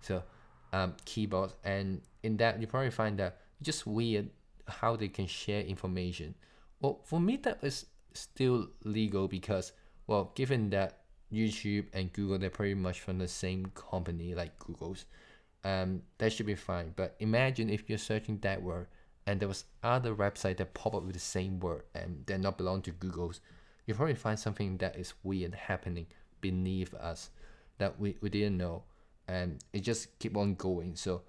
So 0.01 0.23
um, 0.71 0.95
keyboards, 1.05 1.55
and 1.63 2.01
in 2.23 2.37
that 2.37 2.59
you 2.59 2.67
probably 2.67 2.91
find 2.91 3.17
that 3.19 3.37
just 3.61 3.87
weird 3.87 4.29
how 4.67 4.95
they 4.95 5.07
can 5.07 5.27
share 5.27 5.61
information. 5.61 6.35
Well, 6.81 7.01
for 7.05 7.19
me, 7.19 7.37
that 7.37 7.59
is 7.63 7.85
still 8.13 8.67
legal 8.83 9.27
because, 9.27 9.73
well, 10.07 10.31
given 10.35 10.69
that 10.71 10.99
YouTube 11.31 11.85
and 11.93 12.11
Google 12.13 12.37
they're 12.37 12.49
pretty 12.49 12.75
much 12.75 13.01
from 13.01 13.17
the 13.17 13.27
same 13.27 13.65
company 13.73 14.35
like 14.35 14.57
Google's, 14.59 15.05
um, 15.63 16.01
that 16.17 16.33
should 16.33 16.45
be 16.45 16.55
fine. 16.55 16.93
But 16.95 17.15
imagine 17.19 17.69
if 17.69 17.89
you're 17.89 17.97
searching 17.97 18.39
that 18.39 18.61
word 18.61 18.87
and 19.25 19.39
there 19.39 19.47
was 19.47 19.65
other 19.83 20.13
website 20.15 20.57
that 20.57 20.73
pop 20.73 20.95
up 20.95 21.03
with 21.03 21.13
the 21.13 21.19
same 21.19 21.59
word 21.59 21.83
and 21.95 22.23
they're 22.25 22.37
not 22.37 22.57
belong 22.57 22.81
to 22.83 22.91
Google's, 22.91 23.39
you 23.85 23.93
probably 23.93 24.15
find 24.15 24.39
something 24.39 24.77
that 24.77 24.97
is 24.97 25.13
weird 25.23 25.53
happening 25.53 26.07
beneath 26.41 26.93
us 26.95 27.29
that 27.77 27.99
we, 27.99 28.15
we 28.21 28.29
didn't 28.29 28.57
know 28.57 28.83
and 29.27 29.63
it 29.73 29.81
just 29.81 30.17
keep 30.19 30.37
on 30.37 30.55
going. 30.55 30.95
So 30.95 31.21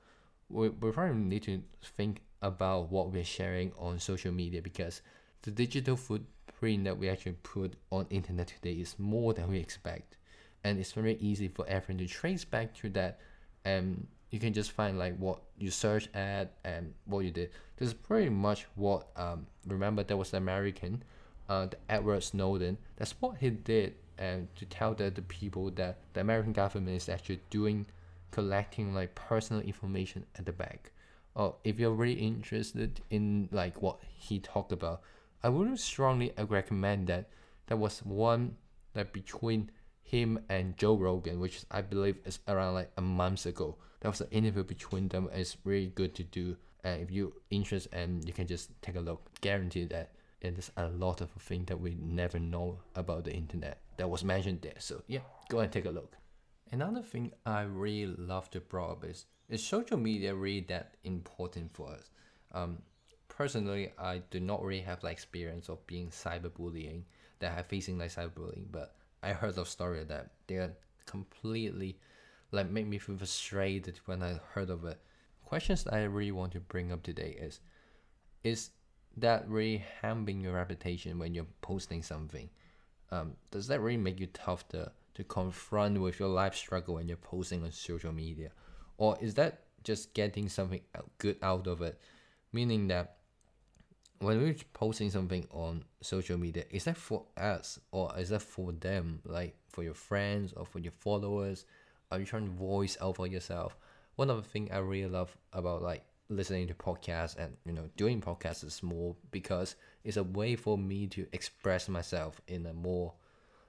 we, 0.49 0.68
we 0.68 0.90
probably 0.90 1.16
need 1.16 1.42
to 1.44 1.62
think 1.96 2.20
about 2.42 2.90
what 2.90 3.11
we're 3.11 3.25
sharing 3.25 3.73
on 3.78 3.99
social 3.99 4.32
media 4.32 4.61
because 4.61 5.02
the 5.42 5.50
digital 5.50 5.96
footprint 5.96 6.84
that 6.84 6.96
we 6.96 7.08
actually 7.08 7.37
put 7.42 7.75
on 7.90 8.06
internet 8.11 8.49
today 8.49 8.75
is 8.75 8.96
more 8.99 9.32
than 9.32 9.49
we 9.49 9.58
expect 9.58 10.16
and 10.62 10.78
it's 10.78 10.92
very 10.92 11.16
easy 11.20 11.49
for 11.49 11.66
everyone 11.68 11.99
to 11.99 12.06
trace 12.06 12.44
back 12.44 12.75
to 12.75 12.88
that 12.90 13.20
and 13.64 14.06
you 14.30 14.38
can 14.38 14.52
just 14.52 14.73
find 14.73 14.99
like 14.99 15.16
what 15.18 15.40
you 15.58 15.70
search 15.70 16.08
at 16.12 16.54
and 16.64 16.92
what 17.04 17.20
you 17.20 17.30
did. 17.30 17.50
This 17.76 17.88
is 17.88 17.94
pretty 17.94 18.28
much 18.28 18.66
what 18.75 19.08
um 19.16 19.46
remember 19.66 20.02
there 20.02 20.16
was 20.16 20.32
an 20.32 20.38
american 20.38 21.02
uh 21.48 21.66
the 21.66 21.76
edward 21.88 22.22
snowden 22.22 22.76
that's 22.96 23.14
what 23.20 23.36
he 23.38 23.50
did 23.50 23.94
and 24.18 24.54
to 24.56 24.64
tell 24.66 24.94
the, 24.94 25.10
the 25.10 25.22
people 25.22 25.70
that 25.72 25.98
the 26.12 26.20
American 26.20 26.52
government 26.52 26.96
is 26.96 27.08
actually 27.08 27.40
doing 27.50 27.86
collecting 28.30 28.94
like 28.94 29.14
personal 29.14 29.62
information 29.62 30.26
at 30.38 30.46
the 30.46 30.52
back. 30.52 30.90
Oh, 31.36 31.56
if 31.64 31.78
you're 31.78 31.92
really 31.92 32.14
interested 32.14 33.00
in 33.10 33.48
like 33.50 33.82
what 33.82 33.98
he 34.16 34.38
talked 34.38 34.72
about, 34.72 35.02
I 35.42 35.48
would 35.48 35.78
strongly 35.78 36.32
recommend 36.48 37.08
that. 37.08 37.28
There 37.66 37.76
was 37.76 38.00
one 38.00 38.56
that 38.92 39.12
between 39.12 39.70
him 40.02 40.38
and 40.48 40.76
Joe 40.76 40.96
Rogan, 40.96 41.40
which 41.40 41.62
I 41.70 41.80
believe 41.80 42.18
is 42.24 42.40
around 42.46 42.74
like 42.74 42.90
a 42.96 43.00
month 43.00 43.46
ago. 43.46 43.76
That 44.00 44.10
was 44.10 44.20
an 44.20 44.28
interview 44.30 44.64
between 44.64 45.08
them. 45.08 45.30
It's 45.32 45.56
really 45.64 45.86
good 45.86 46.14
to 46.16 46.24
do. 46.24 46.56
And 46.84 47.02
if 47.02 47.10
you're 47.10 47.32
interested, 47.50 47.94
and 47.94 48.22
you 48.26 48.34
can 48.34 48.46
just 48.46 48.70
take 48.82 48.96
a 48.96 49.00
look. 49.00 49.22
Guarantee 49.40 49.86
that 49.86 50.10
there's 50.52 50.70
a 50.76 50.88
lot 50.88 51.20
of 51.20 51.30
things 51.30 51.66
that 51.66 51.80
we 51.80 51.96
never 52.00 52.38
know 52.38 52.78
about 52.94 53.24
the 53.24 53.32
internet 53.32 53.80
that 53.96 54.08
was 54.08 54.24
mentioned 54.24 54.60
there. 54.62 54.74
So 54.78 55.02
yeah, 55.06 55.20
go 55.48 55.60
and 55.60 55.72
take 55.72 55.86
a 55.86 55.90
look. 55.90 56.16
Another 56.70 57.02
thing 57.02 57.32
I 57.46 57.62
really 57.62 58.14
love 58.18 58.50
to 58.50 58.60
bring 58.60 58.84
up 58.84 59.04
is 59.04 59.26
is 59.48 59.62
social 59.62 59.96
media 59.96 60.34
really 60.34 60.64
that 60.68 60.94
important 61.04 61.72
for 61.74 61.92
us? 61.92 62.10
Um, 62.52 62.78
personally, 63.28 63.92
I 63.98 64.22
do 64.30 64.40
not 64.40 64.62
really 64.62 64.82
have 64.82 65.00
the 65.00 65.08
experience 65.08 65.68
of 65.68 65.86
being 65.86 66.08
cyberbullying 66.08 67.02
that 67.40 67.56
I'm 67.56 67.64
facing 67.64 67.98
like 67.98 68.10
cyberbullying, 68.10 68.66
but 68.70 68.94
I 69.22 69.32
heard 69.32 69.58
of 69.58 69.68
story 69.68 70.04
that 70.04 70.30
they're 70.46 70.72
completely 71.06 71.98
like 72.52 72.70
make 72.70 72.86
me 72.86 72.98
feel 72.98 73.16
frustrated 73.16 74.00
when 74.06 74.22
I 74.22 74.40
heard 74.52 74.70
of 74.70 74.84
it. 74.84 74.98
Questions 75.44 75.84
that 75.84 75.94
I 75.94 76.04
really 76.04 76.32
want 76.32 76.52
to 76.52 76.60
bring 76.60 76.92
up 76.92 77.02
today 77.02 77.36
is 77.38 77.60
is 78.42 78.70
that 79.18 79.49
really 79.49 79.85
hampering 80.02 80.40
your 80.40 80.54
reputation 80.54 81.18
when 81.18 81.35
you're 81.35 81.47
posting 81.61 82.02
something? 82.02 82.49
Um, 83.11 83.35
does 83.50 83.68
that 83.68 83.80
really 83.80 83.97
make 83.99 84.18
you 84.18 84.26
tough 84.26 84.68
to, 84.68 84.90
to 85.14 85.25
confront 85.25 86.00
with 86.00 86.18
your 86.18 86.28
life 86.28 86.54
struggle 86.54 86.94
when 86.94 87.09
you're 87.09 87.16
posting 87.16 87.62
on 87.62 87.71
social 87.71 88.12
media? 88.12 88.50
Or 88.97 89.16
is 89.21 89.35
that 89.35 89.61
just 89.83 90.14
getting 90.14 90.49
something 90.49 90.80
good 91.18 91.37
out 91.42 91.66
of 91.66 91.83
it? 91.83 92.00
Meaning 92.52 92.88
that 92.88 93.16
when 94.18 94.40
we're 94.40 94.56
posting 94.73 95.11
something 95.11 95.47
on 95.50 95.85
social 96.00 96.38
media, 96.38 96.64
is 96.71 96.85
that 96.85 96.97
for 96.97 97.25
us 97.37 97.78
or 97.92 98.12
is 98.18 98.30
that 98.30 98.42
for 98.42 98.73
them? 98.73 99.21
Like 99.25 99.54
for 99.68 99.83
your 99.83 99.94
friends 99.94 100.52
or 100.56 100.64
for 100.64 100.78
your 100.78 100.92
followers? 100.92 101.66
Are 102.11 102.18
you 102.18 102.26
trying 102.26 102.47
to 102.47 102.52
voice 102.52 102.97
out 103.00 103.16
for 103.16 103.26
yourself? 103.26 103.76
One 104.16 104.30
of 104.30 104.37
the 104.37 104.49
things 104.49 104.71
I 104.73 104.78
really 104.78 105.11
love 105.11 105.37
about 105.52 105.83
like 105.83 106.04
listening 106.28 106.66
to 106.66 106.74
podcasts 106.74 107.36
and 107.36 107.56
you 107.66 107.72
know 107.72 107.88
doing 107.96 108.20
podcasts 108.20 108.64
is 108.64 108.82
more 108.82 109.14
because 109.30 109.76
it's 110.04 110.16
a 110.16 110.22
way 110.22 110.56
for 110.56 110.78
me 110.78 111.06
to 111.06 111.26
express 111.32 111.88
myself 111.88 112.40
in 112.46 112.64
a 112.66 112.72
more 112.72 113.12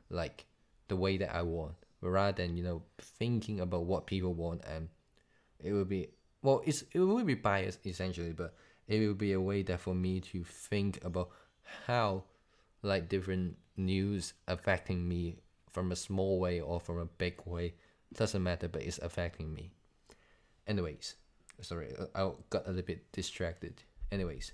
like 0.10 0.46
the 0.88 0.96
way 0.96 1.18
that 1.18 1.36
I 1.36 1.42
want 1.42 1.76
rather 2.02 2.44
than 2.44 2.56
you 2.56 2.64
know 2.64 2.84
thinking 3.00 3.60
about 3.60 3.86
what 3.86 4.08
people 4.08 4.34
want 4.34 4.64
and 4.66 4.90
it 5.60 5.74
will 5.74 5.86
be 5.86 6.08
well 6.42 6.62
it's 6.66 6.84
it 6.94 7.00
will 7.00 7.24
be 7.24 7.34
biased 7.34 7.86
essentially 7.86 8.32
but 8.32 8.54
it 8.88 9.06
will 9.06 9.16
be 9.16 9.34
a 9.34 9.42
way 9.42 9.64
that 9.64 9.80
for 9.80 9.96
me 9.96 10.22
to 10.22 10.44
think 10.44 11.04
about 11.04 11.30
how 11.88 12.24
like 12.84 13.10
different 13.10 13.58
news 13.76 14.34
affecting 14.48 15.08
me 15.08 15.38
from 15.72 15.92
a 15.92 15.96
small 15.96 16.40
way 16.40 16.62
or 16.62 16.80
from 16.80 17.00
a 17.00 17.06
big 17.06 17.42
way. 17.46 17.74
Doesn't 18.14 18.44
matter 18.44 18.68
but 18.68 18.84
it's 18.84 19.00
affecting 19.00 19.54
me. 19.54 19.72
Anyways 20.68 21.16
sorry, 21.62 21.94
I 22.14 22.32
got 22.50 22.66
a 22.66 22.70
little 22.70 22.84
bit 22.84 23.12
distracted. 23.12 23.84
Anyways, 24.12 24.52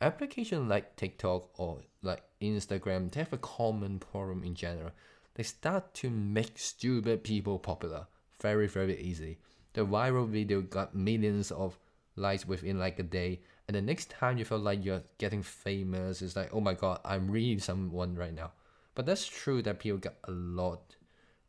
application 0.00 0.68
like 0.68 0.96
TikTok 0.96 1.58
or 1.58 1.80
like 2.02 2.22
Instagram, 2.40 3.10
they 3.10 3.20
have 3.20 3.32
a 3.32 3.38
common 3.38 3.98
problem 3.98 4.42
in 4.44 4.54
general. 4.54 4.90
They 5.34 5.42
start 5.42 5.94
to 5.94 6.10
make 6.10 6.58
stupid 6.58 7.24
people 7.24 7.58
popular 7.58 8.06
very, 8.40 8.68
very 8.68 9.00
easily. 9.00 9.38
The 9.72 9.84
viral 9.84 10.28
video 10.28 10.60
got 10.60 10.94
millions 10.94 11.50
of 11.50 11.78
likes 12.16 12.46
within 12.46 12.78
like 12.78 12.98
a 12.98 13.02
day, 13.02 13.40
and 13.66 13.74
the 13.74 13.82
next 13.82 14.10
time 14.10 14.38
you 14.38 14.44
feel 14.44 14.58
like 14.58 14.84
you're 14.84 15.02
getting 15.18 15.42
famous, 15.42 16.22
it's 16.22 16.36
like, 16.36 16.50
oh 16.52 16.60
my 16.60 16.74
god, 16.74 17.00
I'm 17.04 17.30
really 17.30 17.58
someone 17.58 18.14
right 18.14 18.34
now. 18.34 18.52
But 18.94 19.06
that's 19.06 19.26
true 19.26 19.62
that 19.62 19.80
people 19.80 19.98
got 19.98 20.14
a 20.24 20.30
lot 20.30 20.94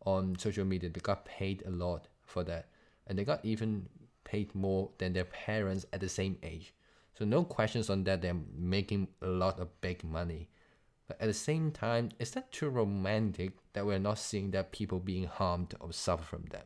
on 0.05 0.35
social 0.39 0.65
media. 0.65 0.89
They 0.89 1.01
got 1.01 1.25
paid 1.25 1.61
a 1.67 1.69
lot 1.69 2.07
for 2.23 2.43
that, 2.45 2.69
and 3.05 3.19
they 3.19 3.23
got 3.23 3.45
even 3.45 3.87
paid 4.25 4.53
more 4.53 4.89
than 4.97 5.13
their 5.13 5.23
parents 5.23 5.85
at 5.93 6.01
the 6.01 6.09
same 6.09 6.37
age. 6.43 6.73
So 7.17 7.23
no 7.23 7.45
questions 7.45 7.89
on 7.89 8.03
that, 8.03 8.21
they're 8.21 8.35
making 8.57 9.07
a 9.21 9.27
lot 9.27 9.61
of 9.61 9.79
big 9.79 10.03
money. 10.03 10.49
But 11.07 11.21
at 11.21 11.27
the 11.27 11.33
same 11.33 11.71
time, 11.71 12.09
is 12.19 12.31
that 12.31 12.51
too 12.51 12.69
romantic 12.69 13.53
that 13.71 13.85
we're 13.85 13.99
not 13.99 14.19
seeing 14.19 14.51
that 14.51 14.73
people 14.73 14.99
being 14.99 15.25
harmed 15.25 15.73
or 15.79 15.93
suffer 15.93 16.23
from 16.23 16.45
that? 16.49 16.65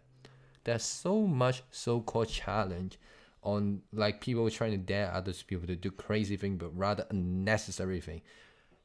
There's 0.63 0.83
so 0.83 1.27
much 1.27 1.61
so-called 1.69 2.29
challenge 2.29 2.97
on 3.43 3.81
like 3.93 4.21
people 4.21 4.49
trying 4.49 4.71
to 4.71 4.77
dare 4.77 5.13
other 5.13 5.33
people 5.47 5.67
to 5.67 5.75
do 5.75 5.91
crazy 5.91 6.35
thing 6.35 6.57
but 6.57 6.77
rather 6.77 7.05
unnecessary 7.09 8.01
thing. 8.01 8.21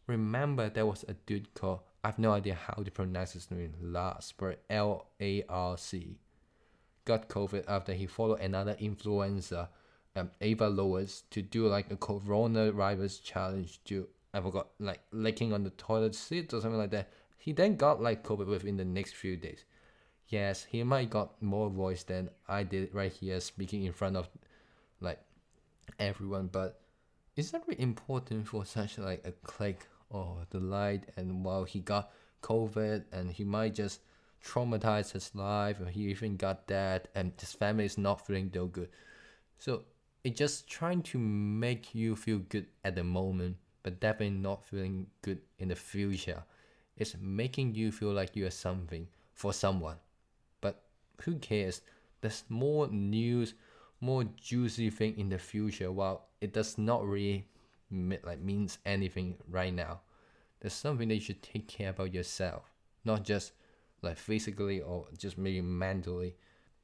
Remember 0.06 0.68
there 0.68 0.86
was 0.86 1.04
a 1.08 1.14
dude 1.14 1.52
called 1.54 1.80
I 2.04 2.08
have 2.08 2.18
no 2.18 2.32
idea 2.32 2.54
how 2.54 2.82
to 2.82 2.90
pronounce 2.90 3.32
his 3.32 3.50
name 3.50 3.72
last, 3.80 4.34
but 4.36 4.62
L 4.68 5.06
A 5.20 5.42
R 5.48 5.78
C 5.78 6.18
got 7.04 7.28
COVID 7.28 7.64
after 7.68 7.92
he 7.92 8.06
followed 8.06 8.40
another 8.40 8.74
influencer, 8.74 9.68
um, 10.16 10.30
Ava 10.40 10.68
Louise, 10.68 11.24
to 11.30 11.42
do 11.42 11.66
like 11.66 11.90
a 11.90 11.96
coronavirus 11.96 13.22
challenge 13.22 13.82
to, 13.84 14.08
I 14.32 14.40
forgot, 14.40 14.68
like 14.78 15.00
licking 15.12 15.52
on 15.52 15.64
the 15.64 15.70
toilet 15.70 16.14
seat 16.14 16.52
or 16.52 16.60
something 16.60 16.78
like 16.78 16.90
that. 16.90 17.10
He 17.38 17.52
then 17.52 17.76
got 17.76 18.00
like 18.00 18.24
COVID 18.24 18.46
within 18.46 18.76
the 18.76 18.84
next 18.84 19.14
few 19.14 19.36
days. 19.36 19.64
Yes, 20.28 20.64
he 20.64 20.82
might 20.82 21.10
got 21.10 21.40
more 21.42 21.68
voice 21.68 22.02
than 22.02 22.30
I 22.48 22.62
did 22.62 22.94
right 22.94 23.12
here 23.12 23.40
speaking 23.40 23.84
in 23.84 23.92
front 23.92 24.16
of 24.16 24.28
like 25.00 25.20
everyone, 25.98 26.48
but 26.50 26.80
is 27.36 27.50
that 27.50 27.64
really 27.66 27.82
important 27.82 28.48
for 28.48 28.64
such 28.64 28.98
like 28.98 29.26
a 29.26 29.32
click 29.32 29.86
or 30.08 30.38
the 30.50 30.60
light 30.60 31.04
and 31.16 31.44
while 31.44 31.64
he 31.64 31.80
got 31.80 32.10
COVID 32.42 33.04
and 33.12 33.30
he 33.30 33.44
might 33.44 33.74
just 33.74 34.00
traumatized 34.44 35.12
his 35.12 35.34
life 35.34 35.80
or 35.80 35.86
he 35.86 36.02
even 36.02 36.36
got 36.36 36.66
that 36.68 37.08
and 37.14 37.32
his 37.38 37.52
family 37.52 37.84
is 37.84 37.98
not 37.98 38.26
feeling 38.26 38.50
so 38.52 38.66
good. 38.66 38.88
So 39.58 39.82
it's 40.22 40.38
just 40.38 40.68
trying 40.68 41.02
to 41.02 41.18
make 41.18 41.94
you 41.94 42.16
feel 42.16 42.38
good 42.38 42.66
at 42.84 42.94
the 42.94 43.04
moment 43.04 43.56
but 43.82 44.00
definitely 44.00 44.38
not 44.38 44.64
feeling 44.64 45.06
good 45.22 45.40
in 45.58 45.68
the 45.68 45.76
future. 45.76 46.42
It's 46.96 47.16
making 47.20 47.74
you 47.74 47.92
feel 47.92 48.12
like 48.12 48.36
you 48.36 48.46
are 48.46 48.50
something 48.50 49.08
for 49.32 49.52
someone. 49.52 49.96
But 50.60 50.82
who 51.22 51.36
cares? 51.36 51.80
There's 52.20 52.44
more 52.48 52.88
news 52.88 53.54
more 54.00 54.24
juicy 54.36 54.90
thing 54.90 55.18
in 55.18 55.30
the 55.30 55.38
future 55.38 55.90
while 55.90 56.26
it 56.42 56.52
does 56.52 56.76
not 56.76 57.06
really 57.06 57.46
like 57.90 58.40
means 58.40 58.78
anything 58.84 59.36
right 59.48 59.72
now. 59.72 60.00
There's 60.60 60.74
something 60.74 61.08
that 61.08 61.14
you 61.14 61.20
should 61.20 61.42
take 61.42 61.68
care 61.68 61.90
about 61.90 62.12
yourself 62.12 62.74
not 63.04 63.24
just 63.24 63.52
like 64.04 64.18
physically 64.18 64.80
or 64.80 65.06
just 65.18 65.38
maybe 65.38 65.60
mentally. 65.60 66.36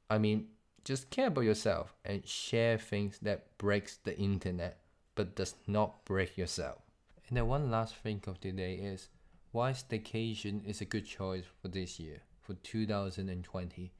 I 0.09 0.17
mean, 0.17 0.47
just 0.83 1.09
care 1.09 1.27
about 1.27 1.41
yourself 1.41 1.95
and 2.03 2.27
share 2.27 2.77
things 2.77 3.19
that 3.21 3.57
breaks 3.57 3.97
the 3.97 4.17
internet 4.17 4.81
but 5.15 5.35
does 5.35 5.55
not 5.67 6.03
break 6.05 6.37
yourself. 6.37 6.79
And 7.27 7.37
then 7.37 7.47
one 7.47 7.71
last 7.71 7.95
thing 7.95 8.21
of 8.27 8.39
today 8.39 8.75
is 8.75 9.09
why 9.51 9.71
staycation 9.71 10.65
is 10.65 10.81
a 10.81 10.85
good 10.85 11.05
choice 11.05 11.45
for 11.61 11.67
this 11.67 11.99
year, 11.99 12.21
for 12.41 12.53
2020. 12.55 13.91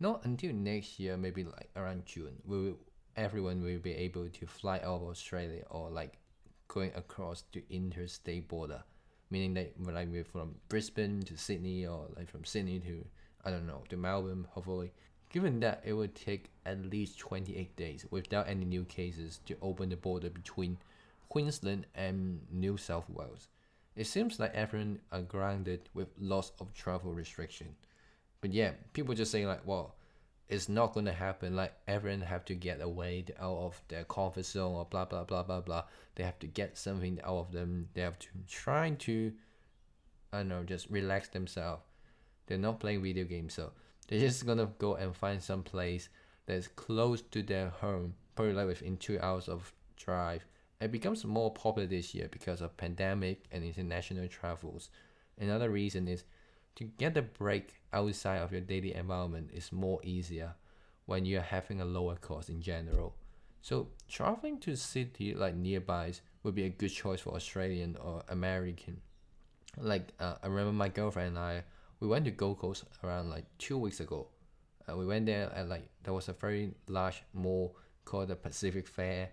Not 0.00 0.24
until 0.24 0.52
next 0.52 0.98
year, 0.98 1.16
maybe 1.16 1.44
like 1.44 1.70
around 1.76 2.06
June, 2.06 2.36
we 2.44 2.58
will, 2.58 2.78
everyone 3.16 3.62
will 3.62 3.78
be 3.78 3.92
able 3.92 4.28
to 4.28 4.46
fly 4.46 4.76
out 4.78 5.00
of 5.00 5.02
Australia 5.04 5.64
or 5.70 5.90
like 5.90 6.18
going 6.68 6.92
across 6.94 7.44
the 7.52 7.64
interstate 7.70 8.48
border, 8.48 8.82
meaning 9.30 9.54
that 9.54 9.72
like 9.80 10.08
we're 10.10 10.24
from 10.24 10.54
Brisbane 10.68 11.22
to 11.22 11.36
Sydney 11.36 11.86
or 11.86 12.06
like 12.16 12.30
from 12.30 12.44
Sydney 12.44 12.78
to 12.80 13.04
I 13.44 13.50
don't 13.50 13.66
know 13.66 13.82
to 13.88 13.96
Melbourne, 13.96 14.46
hopefully. 14.50 14.92
Given 15.28 15.60
that 15.60 15.82
it 15.84 15.92
would 15.92 16.14
take 16.14 16.50
at 16.64 16.86
least 16.86 17.18
28 17.18 17.76
days 17.76 18.06
without 18.10 18.48
any 18.48 18.64
new 18.64 18.84
cases 18.84 19.40
to 19.46 19.56
open 19.60 19.88
the 19.88 19.96
border 19.96 20.30
between 20.30 20.78
Queensland 21.28 21.86
and 21.94 22.40
New 22.50 22.76
South 22.76 23.08
Wales, 23.10 23.48
it 23.96 24.06
seems 24.06 24.38
like 24.38 24.54
everyone 24.54 25.00
are 25.10 25.22
grounded 25.22 25.88
with 25.94 26.08
lots 26.18 26.52
of 26.60 26.72
travel 26.74 27.12
restriction. 27.12 27.74
But 28.40 28.52
yeah, 28.52 28.72
people 28.92 29.14
just 29.14 29.32
say 29.32 29.46
like, 29.46 29.66
well, 29.66 29.94
it's 30.48 30.68
not 30.68 30.94
gonna 30.94 31.12
happen. 31.12 31.56
Like 31.56 31.74
everyone 31.88 32.20
have 32.22 32.44
to 32.46 32.54
get 32.54 32.80
away 32.80 33.24
out 33.40 33.58
of 33.58 33.80
their 33.88 34.04
comfort 34.04 34.44
zone 34.44 34.74
or 34.74 34.84
blah 34.84 35.04
blah 35.04 35.24
blah 35.24 35.42
blah 35.42 35.60
blah. 35.60 35.84
They 36.14 36.24
have 36.24 36.38
to 36.40 36.46
get 36.46 36.78
something 36.78 37.20
out 37.24 37.38
of 37.38 37.52
them. 37.52 37.88
They 37.94 38.02
have 38.02 38.18
to 38.20 38.28
try 38.48 38.90
to, 38.90 39.32
I 40.32 40.38
don't 40.38 40.48
know, 40.48 40.62
just 40.62 40.88
relax 40.88 41.28
themselves. 41.28 41.82
They're 42.46 42.58
not 42.58 42.80
playing 42.80 43.02
video 43.02 43.24
games, 43.24 43.54
so 43.54 43.72
they're 44.06 44.20
just 44.20 44.46
gonna 44.46 44.70
go 44.78 44.94
and 44.94 45.16
find 45.16 45.42
some 45.42 45.62
place 45.62 46.08
that's 46.46 46.68
close 46.68 47.22
to 47.22 47.42
their 47.42 47.70
home, 47.70 48.14
probably 48.36 48.54
like 48.54 48.68
within 48.68 48.96
two 48.96 49.18
hours 49.20 49.48
of 49.48 49.72
drive. 49.96 50.44
It 50.80 50.92
becomes 50.92 51.24
more 51.24 51.52
popular 51.52 51.88
this 51.88 52.14
year 52.14 52.28
because 52.30 52.60
of 52.60 52.76
pandemic 52.76 53.44
and 53.50 53.64
international 53.64 54.28
travels. 54.28 54.90
Another 55.38 55.70
reason 55.70 56.06
is 56.06 56.24
to 56.76 56.84
get 56.84 57.16
a 57.16 57.22
break 57.22 57.74
outside 57.92 58.38
of 58.38 58.52
your 58.52 58.60
daily 58.60 58.94
environment 58.94 59.50
is 59.52 59.72
more 59.72 59.98
easier 60.04 60.54
when 61.06 61.24
you're 61.24 61.40
having 61.40 61.80
a 61.80 61.84
lower 61.84 62.16
cost 62.16 62.48
in 62.50 62.60
general. 62.60 63.14
So 63.62 63.88
traveling 64.08 64.58
to 64.60 64.76
city 64.76 65.34
like 65.34 65.56
nearby 65.56 66.12
would 66.42 66.54
be 66.54 66.64
a 66.64 66.68
good 66.68 66.90
choice 66.90 67.20
for 67.20 67.34
Australian 67.34 67.96
or 67.96 68.22
American. 68.28 69.00
Like 69.78 70.12
uh, 70.20 70.34
I 70.42 70.46
remember 70.46 70.72
my 70.72 70.88
girlfriend 70.88 71.30
and 71.30 71.38
I, 71.38 71.64
we 72.00 72.08
went 72.08 72.26
to 72.26 72.30
Gold 72.30 72.58
Coast 72.58 72.84
around 73.02 73.30
like 73.30 73.44
two 73.58 73.78
weeks 73.78 74.00
ago. 74.00 74.28
Uh, 74.88 74.96
we 74.96 75.06
went 75.06 75.26
there 75.26 75.50
and 75.56 75.68
like 75.68 75.88
there 76.04 76.14
was 76.14 76.28
a 76.28 76.32
very 76.32 76.74
large 76.88 77.22
mall 77.32 77.76
called 78.04 78.28
the 78.28 78.36
Pacific 78.36 78.86
Fair 78.86 79.30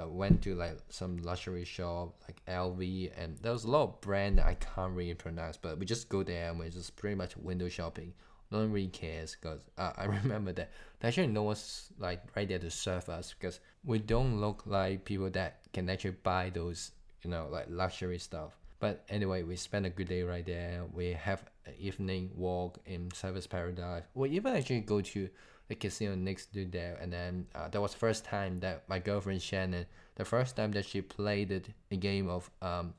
uh, 0.00 0.08
went 0.08 0.42
to 0.42 0.54
like 0.54 0.76
some 0.88 1.18
luxury 1.18 1.64
shop 1.64 2.14
like 2.28 2.42
LV, 2.46 3.12
and 3.16 3.36
there 3.38 3.52
was 3.52 3.64
a 3.64 3.70
lot 3.70 3.84
of 3.84 4.00
brand 4.00 4.38
that 4.38 4.46
I 4.46 4.54
can't 4.54 4.92
really 4.94 5.14
pronounce, 5.14 5.56
but 5.56 5.78
we 5.78 5.86
just 5.86 6.08
go 6.08 6.22
there 6.22 6.50
and 6.50 6.58
we 6.58 6.68
just 6.68 6.96
pretty 6.96 7.14
much 7.14 7.36
window 7.36 7.68
shopping. 7.68 8.12
No 8.50 8.58
one 8.58 8.72
really 8.72 8.88
cares 8.88 9.36
because 9.40 9.60
uh, 9.76 9.92
I 9.96 10.04
remember 10.22 10.52
that 10.52 10.70
actually 11.02 11.26
no 11.28 11.42
one's 11.42 11.92
like 11.98 12.22
right 12.36 12.48
there 12.48 12.58
to 12.58 12.70
serve 12.70 13.08
us 13.08 13.34
because 13.38 13.60
we 13.84 13.98
don't 13.98 14.40
look 14.40 14.62
like 14.66 15.04
people 15.04 15.30
that 15.30 15.60
can 15.72 15.88
actually 15.90 16.16
buy 16.22 16.50
those 16.50 16.92
you 17.22 17.30
know 17.30 17.48
like 17.50 17.66
luxury 17.68 18.18
stuff. 18.18 18.56
But 18.78 19.04
anyway, 19.08 19.42
we 19.42 19.56
spent 19.56 19.86
a 19.86 19.90
good 19.90 20.08
day 20.08 20.22
right 20.22 20.44
there. 20.44 20.84
We 20.92 21.12
have 21.12 21.42
an 21.64 21.72
evening 21.78 22.30
walk 22.36 22.78
in 22.84 23.08
Surfers 23.08 23.48
Paradise. 23.48 24.02
We 24.14 24.30
even 24.30 24.54
actually 24.54 24.80
go 24.80 25.00
to 25.00 25.28
the 25.68 25.74
casino 25.74 26.14
next 26.14 26.52
to 26.54 26.64
there. 26.64 26.98
And 27.00 27.12
then 27.12 27.46
uh, 27.54 27.68
that 27.68 27.80
was 27.80 27.92
the 27.92 27.98
first 27.98 28.24
time 28.24 28.58
that 28.58 28.88
my 28.88 28.98
girlfriend 28.98 29.42
Shannon, 29.42 29.86
the 30.14 30.24
first 30.24 30.56
time 30.56 30.72
that 30.72 30.84
she 30.84 31.02
played 31.02 31.74
a 31.90 31.96
game 31.96 32.28
of 32.28 32.50
um, 32.62 32.94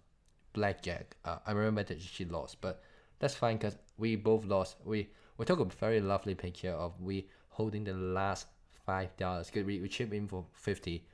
blackjack. 0.53 1.15
Uh, 1.23 1.37
I 1.45 1.51
remember 1.51 1.83
that 1.83 2.01
she 2.01 2.25
lost, 2.25 2.61
but 2.61 2.81
that's 3.19 3.35
fine 3.35 3.57
because 3.57 3.77
we 3.97 4.15
both 4.15 4.45
lost. 4.45 4.77
We 4.83 5.09
we 5.37 5.45
took 5.45 5.59
a 5.59 5.65
very 5.65 6.01
lovely 6.01 6.35
picture 6.35 6.71
of 6.71 6.99
we 6.99 7.27
holding 7.49 7.83
the 7.83 7.93
last 7.93 8.47
five 8.85 9.15
dollars. 9.17 9.49
Cause 9.49 9.63
we 9.63 9.79
we 9.79 9.87
chip 9.87 10.13
in 10.13 10.27
for 10.27 10.45
fifty. 10.53 11.05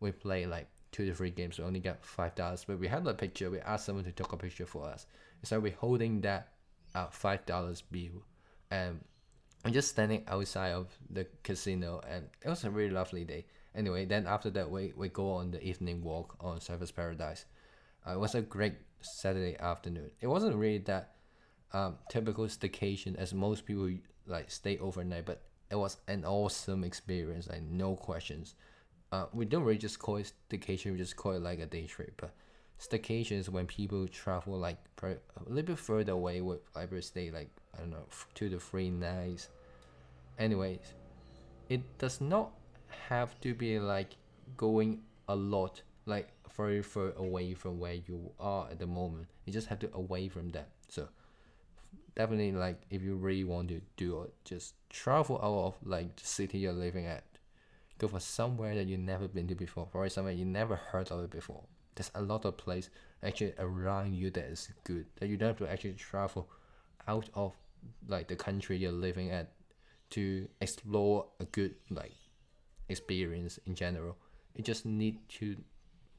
We 0.00 0.12
play 0.12 0.46
like 0.46 0.68
two 0.92 1.06
to 1.06 1.14
three 1.14 1.30
games. 1.30 1.58
We 1.58 1.64
only 1.64 1.80
got 1.80 2.04
five 2.04 2.34
dollars, 2.34 2.64
but 2.66 2.78
we 2.78 2.88
had 2.88 3.06
a 3.06 3.14
picture. 3.14 3.50
We 3.50 3.60
asked 3.60 3.86
someone 3.86 4.04
to 4.04 4.12
take 4.12 4.32
a 4.32 4.36
picture 4.36 4.66
for 4.66 4.86
us. 4.86 5.06
So 5.42 5.58
we're 5.60 5.74
holding 5.74 6.20
that 6.22 6.48
uh, 6.94 7.06
five 7.10 7.44
dollars 7.46 7.82
bill, 7.82 8.22
and 8.70 9.00
I'm 9.64 9.72
just 9.72 9.88
standing 9.88 10.24
outside 10.26 10.72
of 10.72 10.88
the 11.08 11.26
casino, 11.42 12.00
and 12.08 12.28
it 12.44 12.48
was 12.48 12.64
a 12.64 12.70
really 12.70 12.90
lovely 12.90 13.24
day. 13.24 13.46
Anyway, 13.74 14.04
then 14.04 14.26
after 14.26 14.50
that, 14.50 14.70
we, 14.70 14.92
we 14.96 15.08
go 15.08 15.32
on 15.32 15.50
the 15.50 15.62
evening 15.62 16.02
walk 16.02 16.36
on 16.40 16.58
Surfers 16.58 16.94
Paradise. 16.94 17.44
Uh, 18.06 18.14
it 18.14 18.18
was 18.18 18.34
a 18.34 18.42
great 18.42 18.74
Saturday 19.00 19.56
afternoon. 19.58 20.10
It 20.20 20.26
wasn't 20.26 20.56
really 20.56 20.78
that 20.78 21.14
um, 21.72 21.96
typical 22.10 22.46
staycation 22.46 23.16
as 23.16 23.32
most 23.32 23.64
people 23.64 23.90
like 24.26 24.50
stay 24.50 24.78
overnight, 24.78 25.26
but 25.26 25.42
it 25.70 25.76
was 25.76 25.96
an 26.08 26.24
awesome 26.24 26.84
experience, 26.84 27.48
like 27.48 27.62
no 27.62 27.94
questions. 27.94 28.54
Uh, 29.10 29.26
we 29.32 29.44
don't 29.44 29.62
really 29.62 29.78
just 29.78 29.98
call 29.98 30.16
it 30.16 30.32
staycation; 30.50 30.92
we 30.92 30.98
just 30.98 31.16
call 31.16 31.32
it 31.32 31.42
like 31.42 31.60
a 31.60 31.66
day 31.66 31.86
trip. 31.86 32.14
But 32.16 32.34
staycation 32.80 33.38
is 33.38 33.50
when 33.50 33.66
people 33.66 34.06
travel 34.08 34.58
like 34.58 34.78
a 35.02 35.16
little 35.46 35.74
bit 35.74 35.78
further 35.78 36.12
away, 36.12 36.40
with 36.40 36.60
like 36.74 36.90
stay 37.02 37.30
like 37.30 37.50
I 37.74 37.80
don't 37.80 37.90
know, 37.90 38.04
two 38.34 38.48
to 38.50 38.58
three 38.58 38.90
nights. 38.90 39.48
Anyways, 40.38 40.94
it 41.68 41.82
does 41.98 42.20
not 42.20 42.52
have 43.08 43.40
to 43.40 43.54
be 43.54 43.78
like 43.78 44.16
going 44.56 45.00
a 45.28 45.34
lot, 45.36 45.82
like 46.06 46.28
very 46.56 46.82
far 46.82 47.12
away 47.16 47.54
from 47.54 47.78
where 47.78 47.94
you 47.94 48.30
are 48.38 48.68
at 48.70 48.78
the 48.78 48.86
moment. 48.86 49.26
You 49.46 49.52
just 49.52 49.68
have 49.68 49.78
to 49.80 49.90
away 49.94 50.28
from 50.28 50.50
that. 50.50 50.68
So 50.88 51.08
definitely 52.14 52.52
like 52.52 52.82
if 52.90 53.02
you 53.02 53.16
really 53.16 53.44
want 53.44 53.68
to 53.68 53.80
do 53.96 54.22
it, 54.22 54.34
just 54.44 54.74
travel 54.90 55.36
out 55.42 55.66
of 55.66 55.88
like 55.88 56.16
the 56.16 56.26
city 56.26 56.58
you're 56.58 56.72
living 56.72 57.06
at. 57.06 57.24
Go 57.98 58.08
for 58.08 58.20
somewhere 58.20 58.74
that 58.74 58.86
you've 58.86 59.00
never 59.00 59.28
been 59.28 59.46
to 59.48 59.54
before, 59.54 59.88
or 59.92 60.08
somewhere 60.08 60.32
you 60.32 60.44
never 60.44 60.76
heard 60.76 61.10
of 61.10 61.22
it 61.24 61.30
before. 61.30 61.62
There's 61.94 62.10
a 62.14 62.22
lot 62.22 62.44
of 62.44 62.56
place 62.56 62.88
actually 63.22 63.54
around 63.58 64.14
you 64.14 64.30
that 64.30 64.44
is 64.44 64.68
good 64.84 65.06
that 65.20 65.28
you 65.28 65.36
don't 65.36 65.48
have 65.48 65.58
to 65.58 65.70
actually 65.70 65.94
travel 65.94 66.48
out 67.06 67.28
of 67.34 67.54
like 68.08 68.28
the 68.28 68.36
country 68.36 68.76
you're 68.76 68.92
living 68.92 69.30
at 69.30 69.52
to 70.10 70.48
explore 70.60 71.26
a 71.40 71.44
good 71.44 71.74
like 71.90 72.14
experience 72.88 73.58
in 73.66 73.74
general. 73.74 74.16
You 74.54 74.64
just 74.64 74.84
need 74.84 75.18
to 75.40 75.56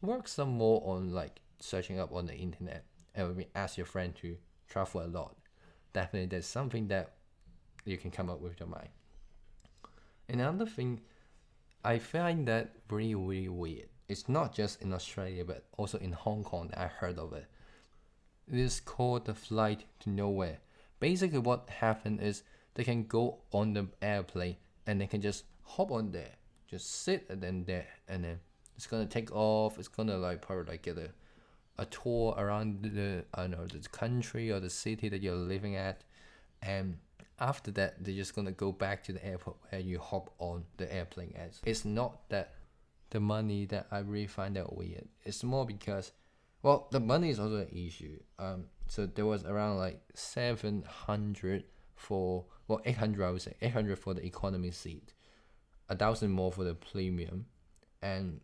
work 0.01 0.27
some 0.27 0.49
more 0.49 0.81
on 0.85 1.11
like 1.11 1.39
searching 1.59 1.99
up 1.99 2.11
on 2.11 2.25
the 2.25 2.35
internet 2.35 2.85
and 3.15 3.29
maybe 3.29 3.49
ask 3.55 3.77
your 3.77 3.85
friend 3.85 4.15
to 4.21 4.37
travel 4.67 5.01
a 5.03 5.07
lot. 5.07 5.35
Definitely 5.93 6.27
there's 6.27 6.47
something 6.47 6.87
that 6.87 7.13
you 7.85 7.97
can 7.97 8.11
come 8.11 8.29
up 8.29 8.41
with 8.41 8.59
your 8.59 8.69
mind. 8.69 8.89
Another 10.27 10.65
thing 10.65 11.01
I 11.83 11.99
find 11.99 12.47
that 12.47 12.75
really 12.89 13.15
really 13.15 13.49
weird. 13.49 13.89
It's 14.07 14.27
not 14.27 14.53
just 14.53 14.81
in 14.81 14.93
Australia 14.93 15.45
but 15.45 15.65
also 15.77 15.97
in 15.97 16.11
Hong 16.11 16.43
Kong 16.43 16.71
I 16.75 16.87
heard 16.87 17.17
of 17.17 17.33
it. 17.33 17.45
It 18.51 18.59
is 18.59 18.79
called 18.79 19.25
the 19.25 19.33
flight 19.33 19.85
to 20.01 20.09
nowhere 20.09 20.59
basically 21.03 21.37
what 21.37 21.69
happened 21.69 22.21
is 22.21 22.43
they 22.75 22.83
can 22.85 23.03
go 23.03 23.37
on 23.51 23.73
the 23.73 23.85
airplane 24.01 24.55
and 24.87 25.01
they 25.01 25.05
can 25.05 25.19
just 25.19 25.43
hop 25.63 25.91
on 25.91 26.11
there, 26.11 26.35
just 26.65 27.03
sit 27.03 27.25
and 27.29 27.41
then 27.41 27.65
there, 27.65 27.87
and 28.07 28.23
then 28.23 28.39
it's 28.77 28.87
gonna 28.87 29.05
take 29.05 29.29
off. 29.35 29.77
It's 29.77 29.89
gonna 29.89 30.17
like 30.17 30.41
probably 30.41 30.71
like 30.71 30.83
get 30.83 30.97
a, 30.97 31.09
a 31.77 31.85
tour 31.87 32.33
around 32.37 32.83
the 32.83 33.25
I 33.33 33.47
know 33.47 33.65
the 33.67 33.85
country 33.89 34.49
or 34.49 34.61
the 34.61 34.69
city 34.69 35.09
that 35.09 35.21
you're 35.21 35.35
living 35.35 35.75
at, 35.75 36.05
and 36.61 36.99
after 37.37 37.69
that 37.71 38.01
they're 38.01 38.15
just 38.15 38.33
gonna 38.33 38.53
go 38.53 38.71
back 38.71 39.03
to 39.03 39.11
the 39.11 39.25
airport 39.25 39.57
where 39.69 39.81
you 39.81 39.99
hop 39.99 40.33
on 40.39 40.63
the 40.77 40.87
airplane 40.93 41.33
as. 41.35 41.59
It's 41.65 41.83
not 41.83 42.29
that 42.29 42.53
the 43.13 43.19
money 43.19 43.65
that 43.67 43.85
I 43.91 43.99
really 43.99 44.27
find 44.27 44.55
that 44.55 44.75
weird. 44.75 45.07
It's 45.23 45.43
more 45.43 45.65
because, 45.67 46.11
well, 46.63 46.87
the 46.91 46.99
money 46.99 47.29
is 47.29 47.39
also 47.39 47.57
an 47.57 47.69
issue. 47.71 48.19
Um, 48.39 48.65
so 48.87 49.05
there 49.05 49.27
was 49.27 49.45
around 49.45 49.77
like 49.77 50.01
700 50.15 51.63
for 51.95 52.45
well 52.67 52.81
800 52.83 53.23
I 53.23 53.31
would 53.31 53.41
say 53.41 53.53
800 53.61 53.99
for 53.99 54.15
the 54.15 54.25
economy 54.25 54.71
seat, 54.71 55.13
a 55.89 55.95
thousand 55.95 56.31
more 56.31 56.51
for 56.51 56.63
the 56.63 56.73
premium, 56.73 57.45
and 58.01 58.41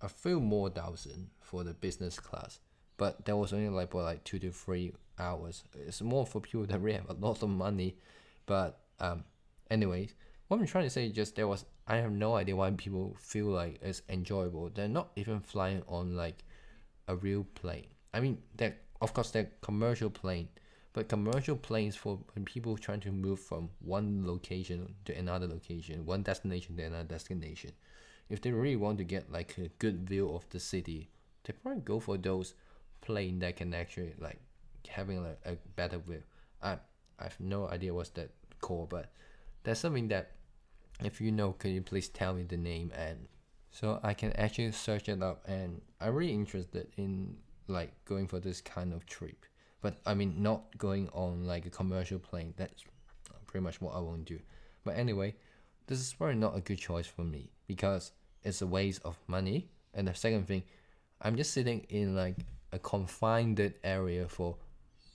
a 0.00 0.08
few 0.08 0.40
more 0.40 0.70
thousand 0.70 1.30
for 1.40 1.64
the 1.64 1.74
business 1.74 2.20
class. 2.20 2.60
But 2.98 3.24
there 3.24 3.36
was 3.36 3.52
only 3.52 3.70
like 3.70 3.90
for 3.90 4.02
like 4.02 4.22
two 4.22 4.38
to 4.38 4.52
three 4.52 4.92
hours. 5.18 5.64
It's 5.74 6.00
more 6.00 6.24
for 6.24 6.40
people 6.40 6.64
that 6.66 6.78
really 6.78 6.98
have 6.98 7.10
a 7.10 7.14
lot 7.14 7.42
of 7.42 7.48
money. 7.48 7.96
But 8.46 8.78
um, 9.00 9.24
anyways, 9.68 10.14
what 10.46 10.60
I'm 10.60 10.66
trying 10.66 10.84
to 10.84 10.90
say 10.90 11.06
is 11.06 11.12
just 11.12 11.34
there 11.34 11.48
was 11.48 11.64
I 11.92 11.96
have 11.96 12.12
no 12.12 12.36
idea 12.36 12.56
why 12.56 12.70
people 12.70 13.16
feel 13.20 13.46
like 13.46 13.78
it's 13.82 14.02
enjoyable. 14.08 14.70
They're 14.74 14.88
not 14.88 15.10
even 15.16 15.40
flying 15.40 15.82
on 15.86 16.16
like 16.16 16.44
a 17.06 17.16
real 17.16 17.44
plane. 17.54 17.86
I 18.14 18.20
mean, 18.20 18.38
they're 18.56 18.76
of 19.00 19.12
course 19.14 19.30
they're 19.30 19.50
commercial 19.60 20.10
plane 20.10 20.48
but 20.92 21.08
commercial 21.08 21.56
planes 21.56 21.96
for 21.96 22.18
when 22.34 22.44
people 22.44 22.76
trying 22.76 23.00
to 23.00 23.10
move 23.10 23.40
from 23.40 23.68
one 23.80 24.24
location 24.26 24.94
to 25.04 25.16
another 25.18 25.46
location 25.46 26.04
one 26.06 26.22
destination 26.22 26.76
to 26.76 26.82
another 26.84 27.08
destination 27.08 27.72
if 28.28 28.40
they 28.40 28.50
really 28.50 28.76
want 28.76 28.98
to 28.98 29.04
get 29.04 29.30
like 29.30 29.58
a 29.58 29.68
good 29.78 30.08
view 30.08 30.30
of 30.34 30.48
the 30.50 30.58
city, 30.60 31.10
they 31.44 31.52
probably 31.52 31.82
go 31.82 32.00
for 32.00 32.16
those 32.16 32.54
plane 33.02 33.38
that 33.40 33.56
can 33.56 33.74
actually 33.74 34.14
like 34.18 34.40
having 34.88 35.18
a, 35.18 35.50
a 35.50 35.56
better 35.76 35.98
view. 35.98 36.22
I 36.62 36.78
I 37.18 37.24
have 37.24 37.38
no 37.40 37.68
idea 37.68 37.92
what's 37.92 38.10
that 38.10 38.30
called, 38.60 38.88
but 38.88 39.10
that's 39.64 39.80
something 39.80 40.08
that 40.08 40.32
if 41.04 41.20
you 41.20 41.32
know, 41.32 41.52
can 41.52 41.72
you 41.72 41.82
please 41.82 42.08
tell 42.08 42.34
me 42.34 42.42
the 42.42 42.56
name 42.56 42.92
and 42.96 43.26
so 43.70 43.98
I 44.02 44.12
can 44.14 44.32
actually 44.34 44.70
search 44.72 45.08
it 45.08 45.22
up 45.22 45.44
and 45.48 45.80
I'm 46.00 46.14
really 46.14 46.32
interested 46.32 46.88
in 46.96 47.36
like 47.68 47.92
going 48.04 48.26
for 48.26 48.38
this 48.38 48.60
kind 48.60 48.92
of 48.92 49.06
trip. 49.06 49.46
But 49.80 49.96
I 50.06 50.14
mean 50.14 50.42
not 50.42 50.76
going 50.78 51.08
on 51.12 51.44
like 51.44 51.66
a 51.66 51.70
commercial 51.70 52.18
plane. 52.18 52.54
That's 52.56 52.84
pretty 53.46 53.64
much 53.64 53.80
what 53.80 53.94
I 53.94 54.00
want 54.00 54.26
to 54.26 54.34
do. 54.34 54.40
But 54.84 54.96
anyway, 54.96 55.34
this 55.86 56.00
is 56.00 56.12
probably 56.12 56.36
not 56.36 56.56
a 56.56 56.60
good 56.60 56.78
choice 56.78 57.06
for 57.06 57.22
me 57.22 57.50
because 57.66 58.12
it's 58.42 58.62
a 58.62 58.66
waste 58.66 59.02
of 59.04 59.18
money. 59.26 59.68
And 59.94 60.08
the 60.08 60.14
second 60.14 60.46
thing, 60.46 60.62
I'm 61.20 61.36
just 61.36 61.52
sitting 61.52 61.86
in 61.88 62.14
like 62.14 62.36
a 62.72 62.78
confined 62.78 63.72
area 63.84 64.28
for 64.28 64.56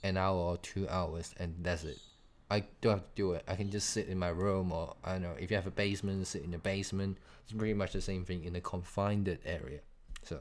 an 0.04 0.18
hour 0.18 0.38
or 0.38 0.58
two 0.58 0.88
hours 0.90 1.34
and 1.38 1.56
that's 1.62 1.84
it. 1.84 2.00
I 2.50 2.64
don't 2.82 2.94
have 2.94 3.02
to 3.02 3.16
do 3.16 3.32
it. 3.34 3.44
I 3.48 3.56
can 3.56 3.70
just 3.70 3.90
sit 3.90 4.08
in 4.08 4.18
my 4.18 4.30
room 4.30 4.72
or 4.72 4.96
I 5.04 5.14
don't 5.14 5.24
know, 5.24 5.36
if 5.38 5.52
you 5.52 5.58
have 5.58 5.68
a 5.68 5.72
basement, 5.72 6.26
sit 6.28 6.44
in 6.44 6.52
the 6.52 6.58
basement. 6.58 7.18
It's 7.44 7.54
pretty 7.54 7.74
much 7.74 7.94
the 7.94 8.02
same 8.02 8.24
thing 8.24 8.44
in 8.44 8.56
a 8.56 8.62
confined 8.62 9.38
area. 9.46 9.80
So 10.24 10.40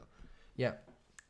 yeah, 0.55 0.73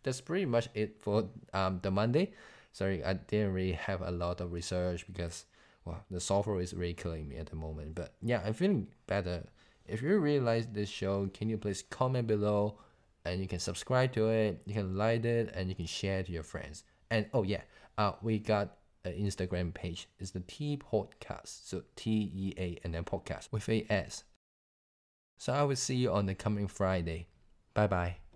that's 0.03 0.21
pretty 0.21 0.45
much 0.45 0.69
it 0.73 1.01
for 1.01 1.29
um 1.53 1.79
the 1.81 1.91
Monday. 1.91 2.33
Sorry, 2.73 3.03
I 3.03 3.13
didn't 3.13 3.53
really 3.53 3.73
have 3.73 4.01
a 4.01 4.11
lot 4.11 4.39
of 4.39 4.53
research 4.53 5.07
because 5.07 5.45
well 5.85 6.03
the 6.11 6.19
software 6.19 6.61
is 6.61 6.73
really 6.73 6.93
killing 6.93 7.27
me 7.27 7.37
at 7.37 7.47
the 7.47 7.55
moment. 7.55 7.95
But 7.95 8.13
yeah, 8.21 8.41
I'm 8.45 8.53
feeling 8.53 8.87
better. 9.07 9.43
If 9.87 10.01
you 10.01 10.19
really 10.19 10.41
like 10.41 10.73
this 10.73 10.89
show, 10.89 11.29
can 11.33 11.49
you 11.49 11.57
please 11.57 11.81
comment 11.89 12.27
below 12.27 12.77
and 13.25 13.41
you 13.41 13.47
can 13.47 13.59
subscribe 13.59 14.13
to 14.13 14.29
it, 14.29 14.61
you 14.65 14.73
can 14.73 14.95
like 14.95 15.25
it 15.25 15.51
and 15.55 15.69
you 15.69 15.75
can 15.75 15.85
share 15.87 16.21
to 16.23 16.31
your 16.31 16.43
friends. 16.43 16.83
And 17.09 17.25
oh 17.33 17.41
yeah, 17.43 17.61
uh 17.97 18.13
we 18.21 18.37
got 18.37 18.77
Instagram 19.13 19.73
page. 19.73 20.07
It's 20.19 20.31
the 20.31 20.41
T 20.41 20.77
Podcast. 20.77 21.67
So 21.67 21.83
T 21.95 22.31
E 22.33 22.53
A 22.57 22.77
and 22.83 22.93
then 22.93 23.03
podcast 23.03 23.49
with 23.51 23.67
a 23.69 23.85
S. 23.89 24.23
So 25.37 25.53
I 25.53 25.63
will 25.63 25.75
see 25.75 25.95
you 25.95 26.11
on 26.11 26.25
the 26.25 26.35
coming 26.35 26.67
Friday. 26.67 27.27
Bye 27.73 27.87
bye. 27.87 28.26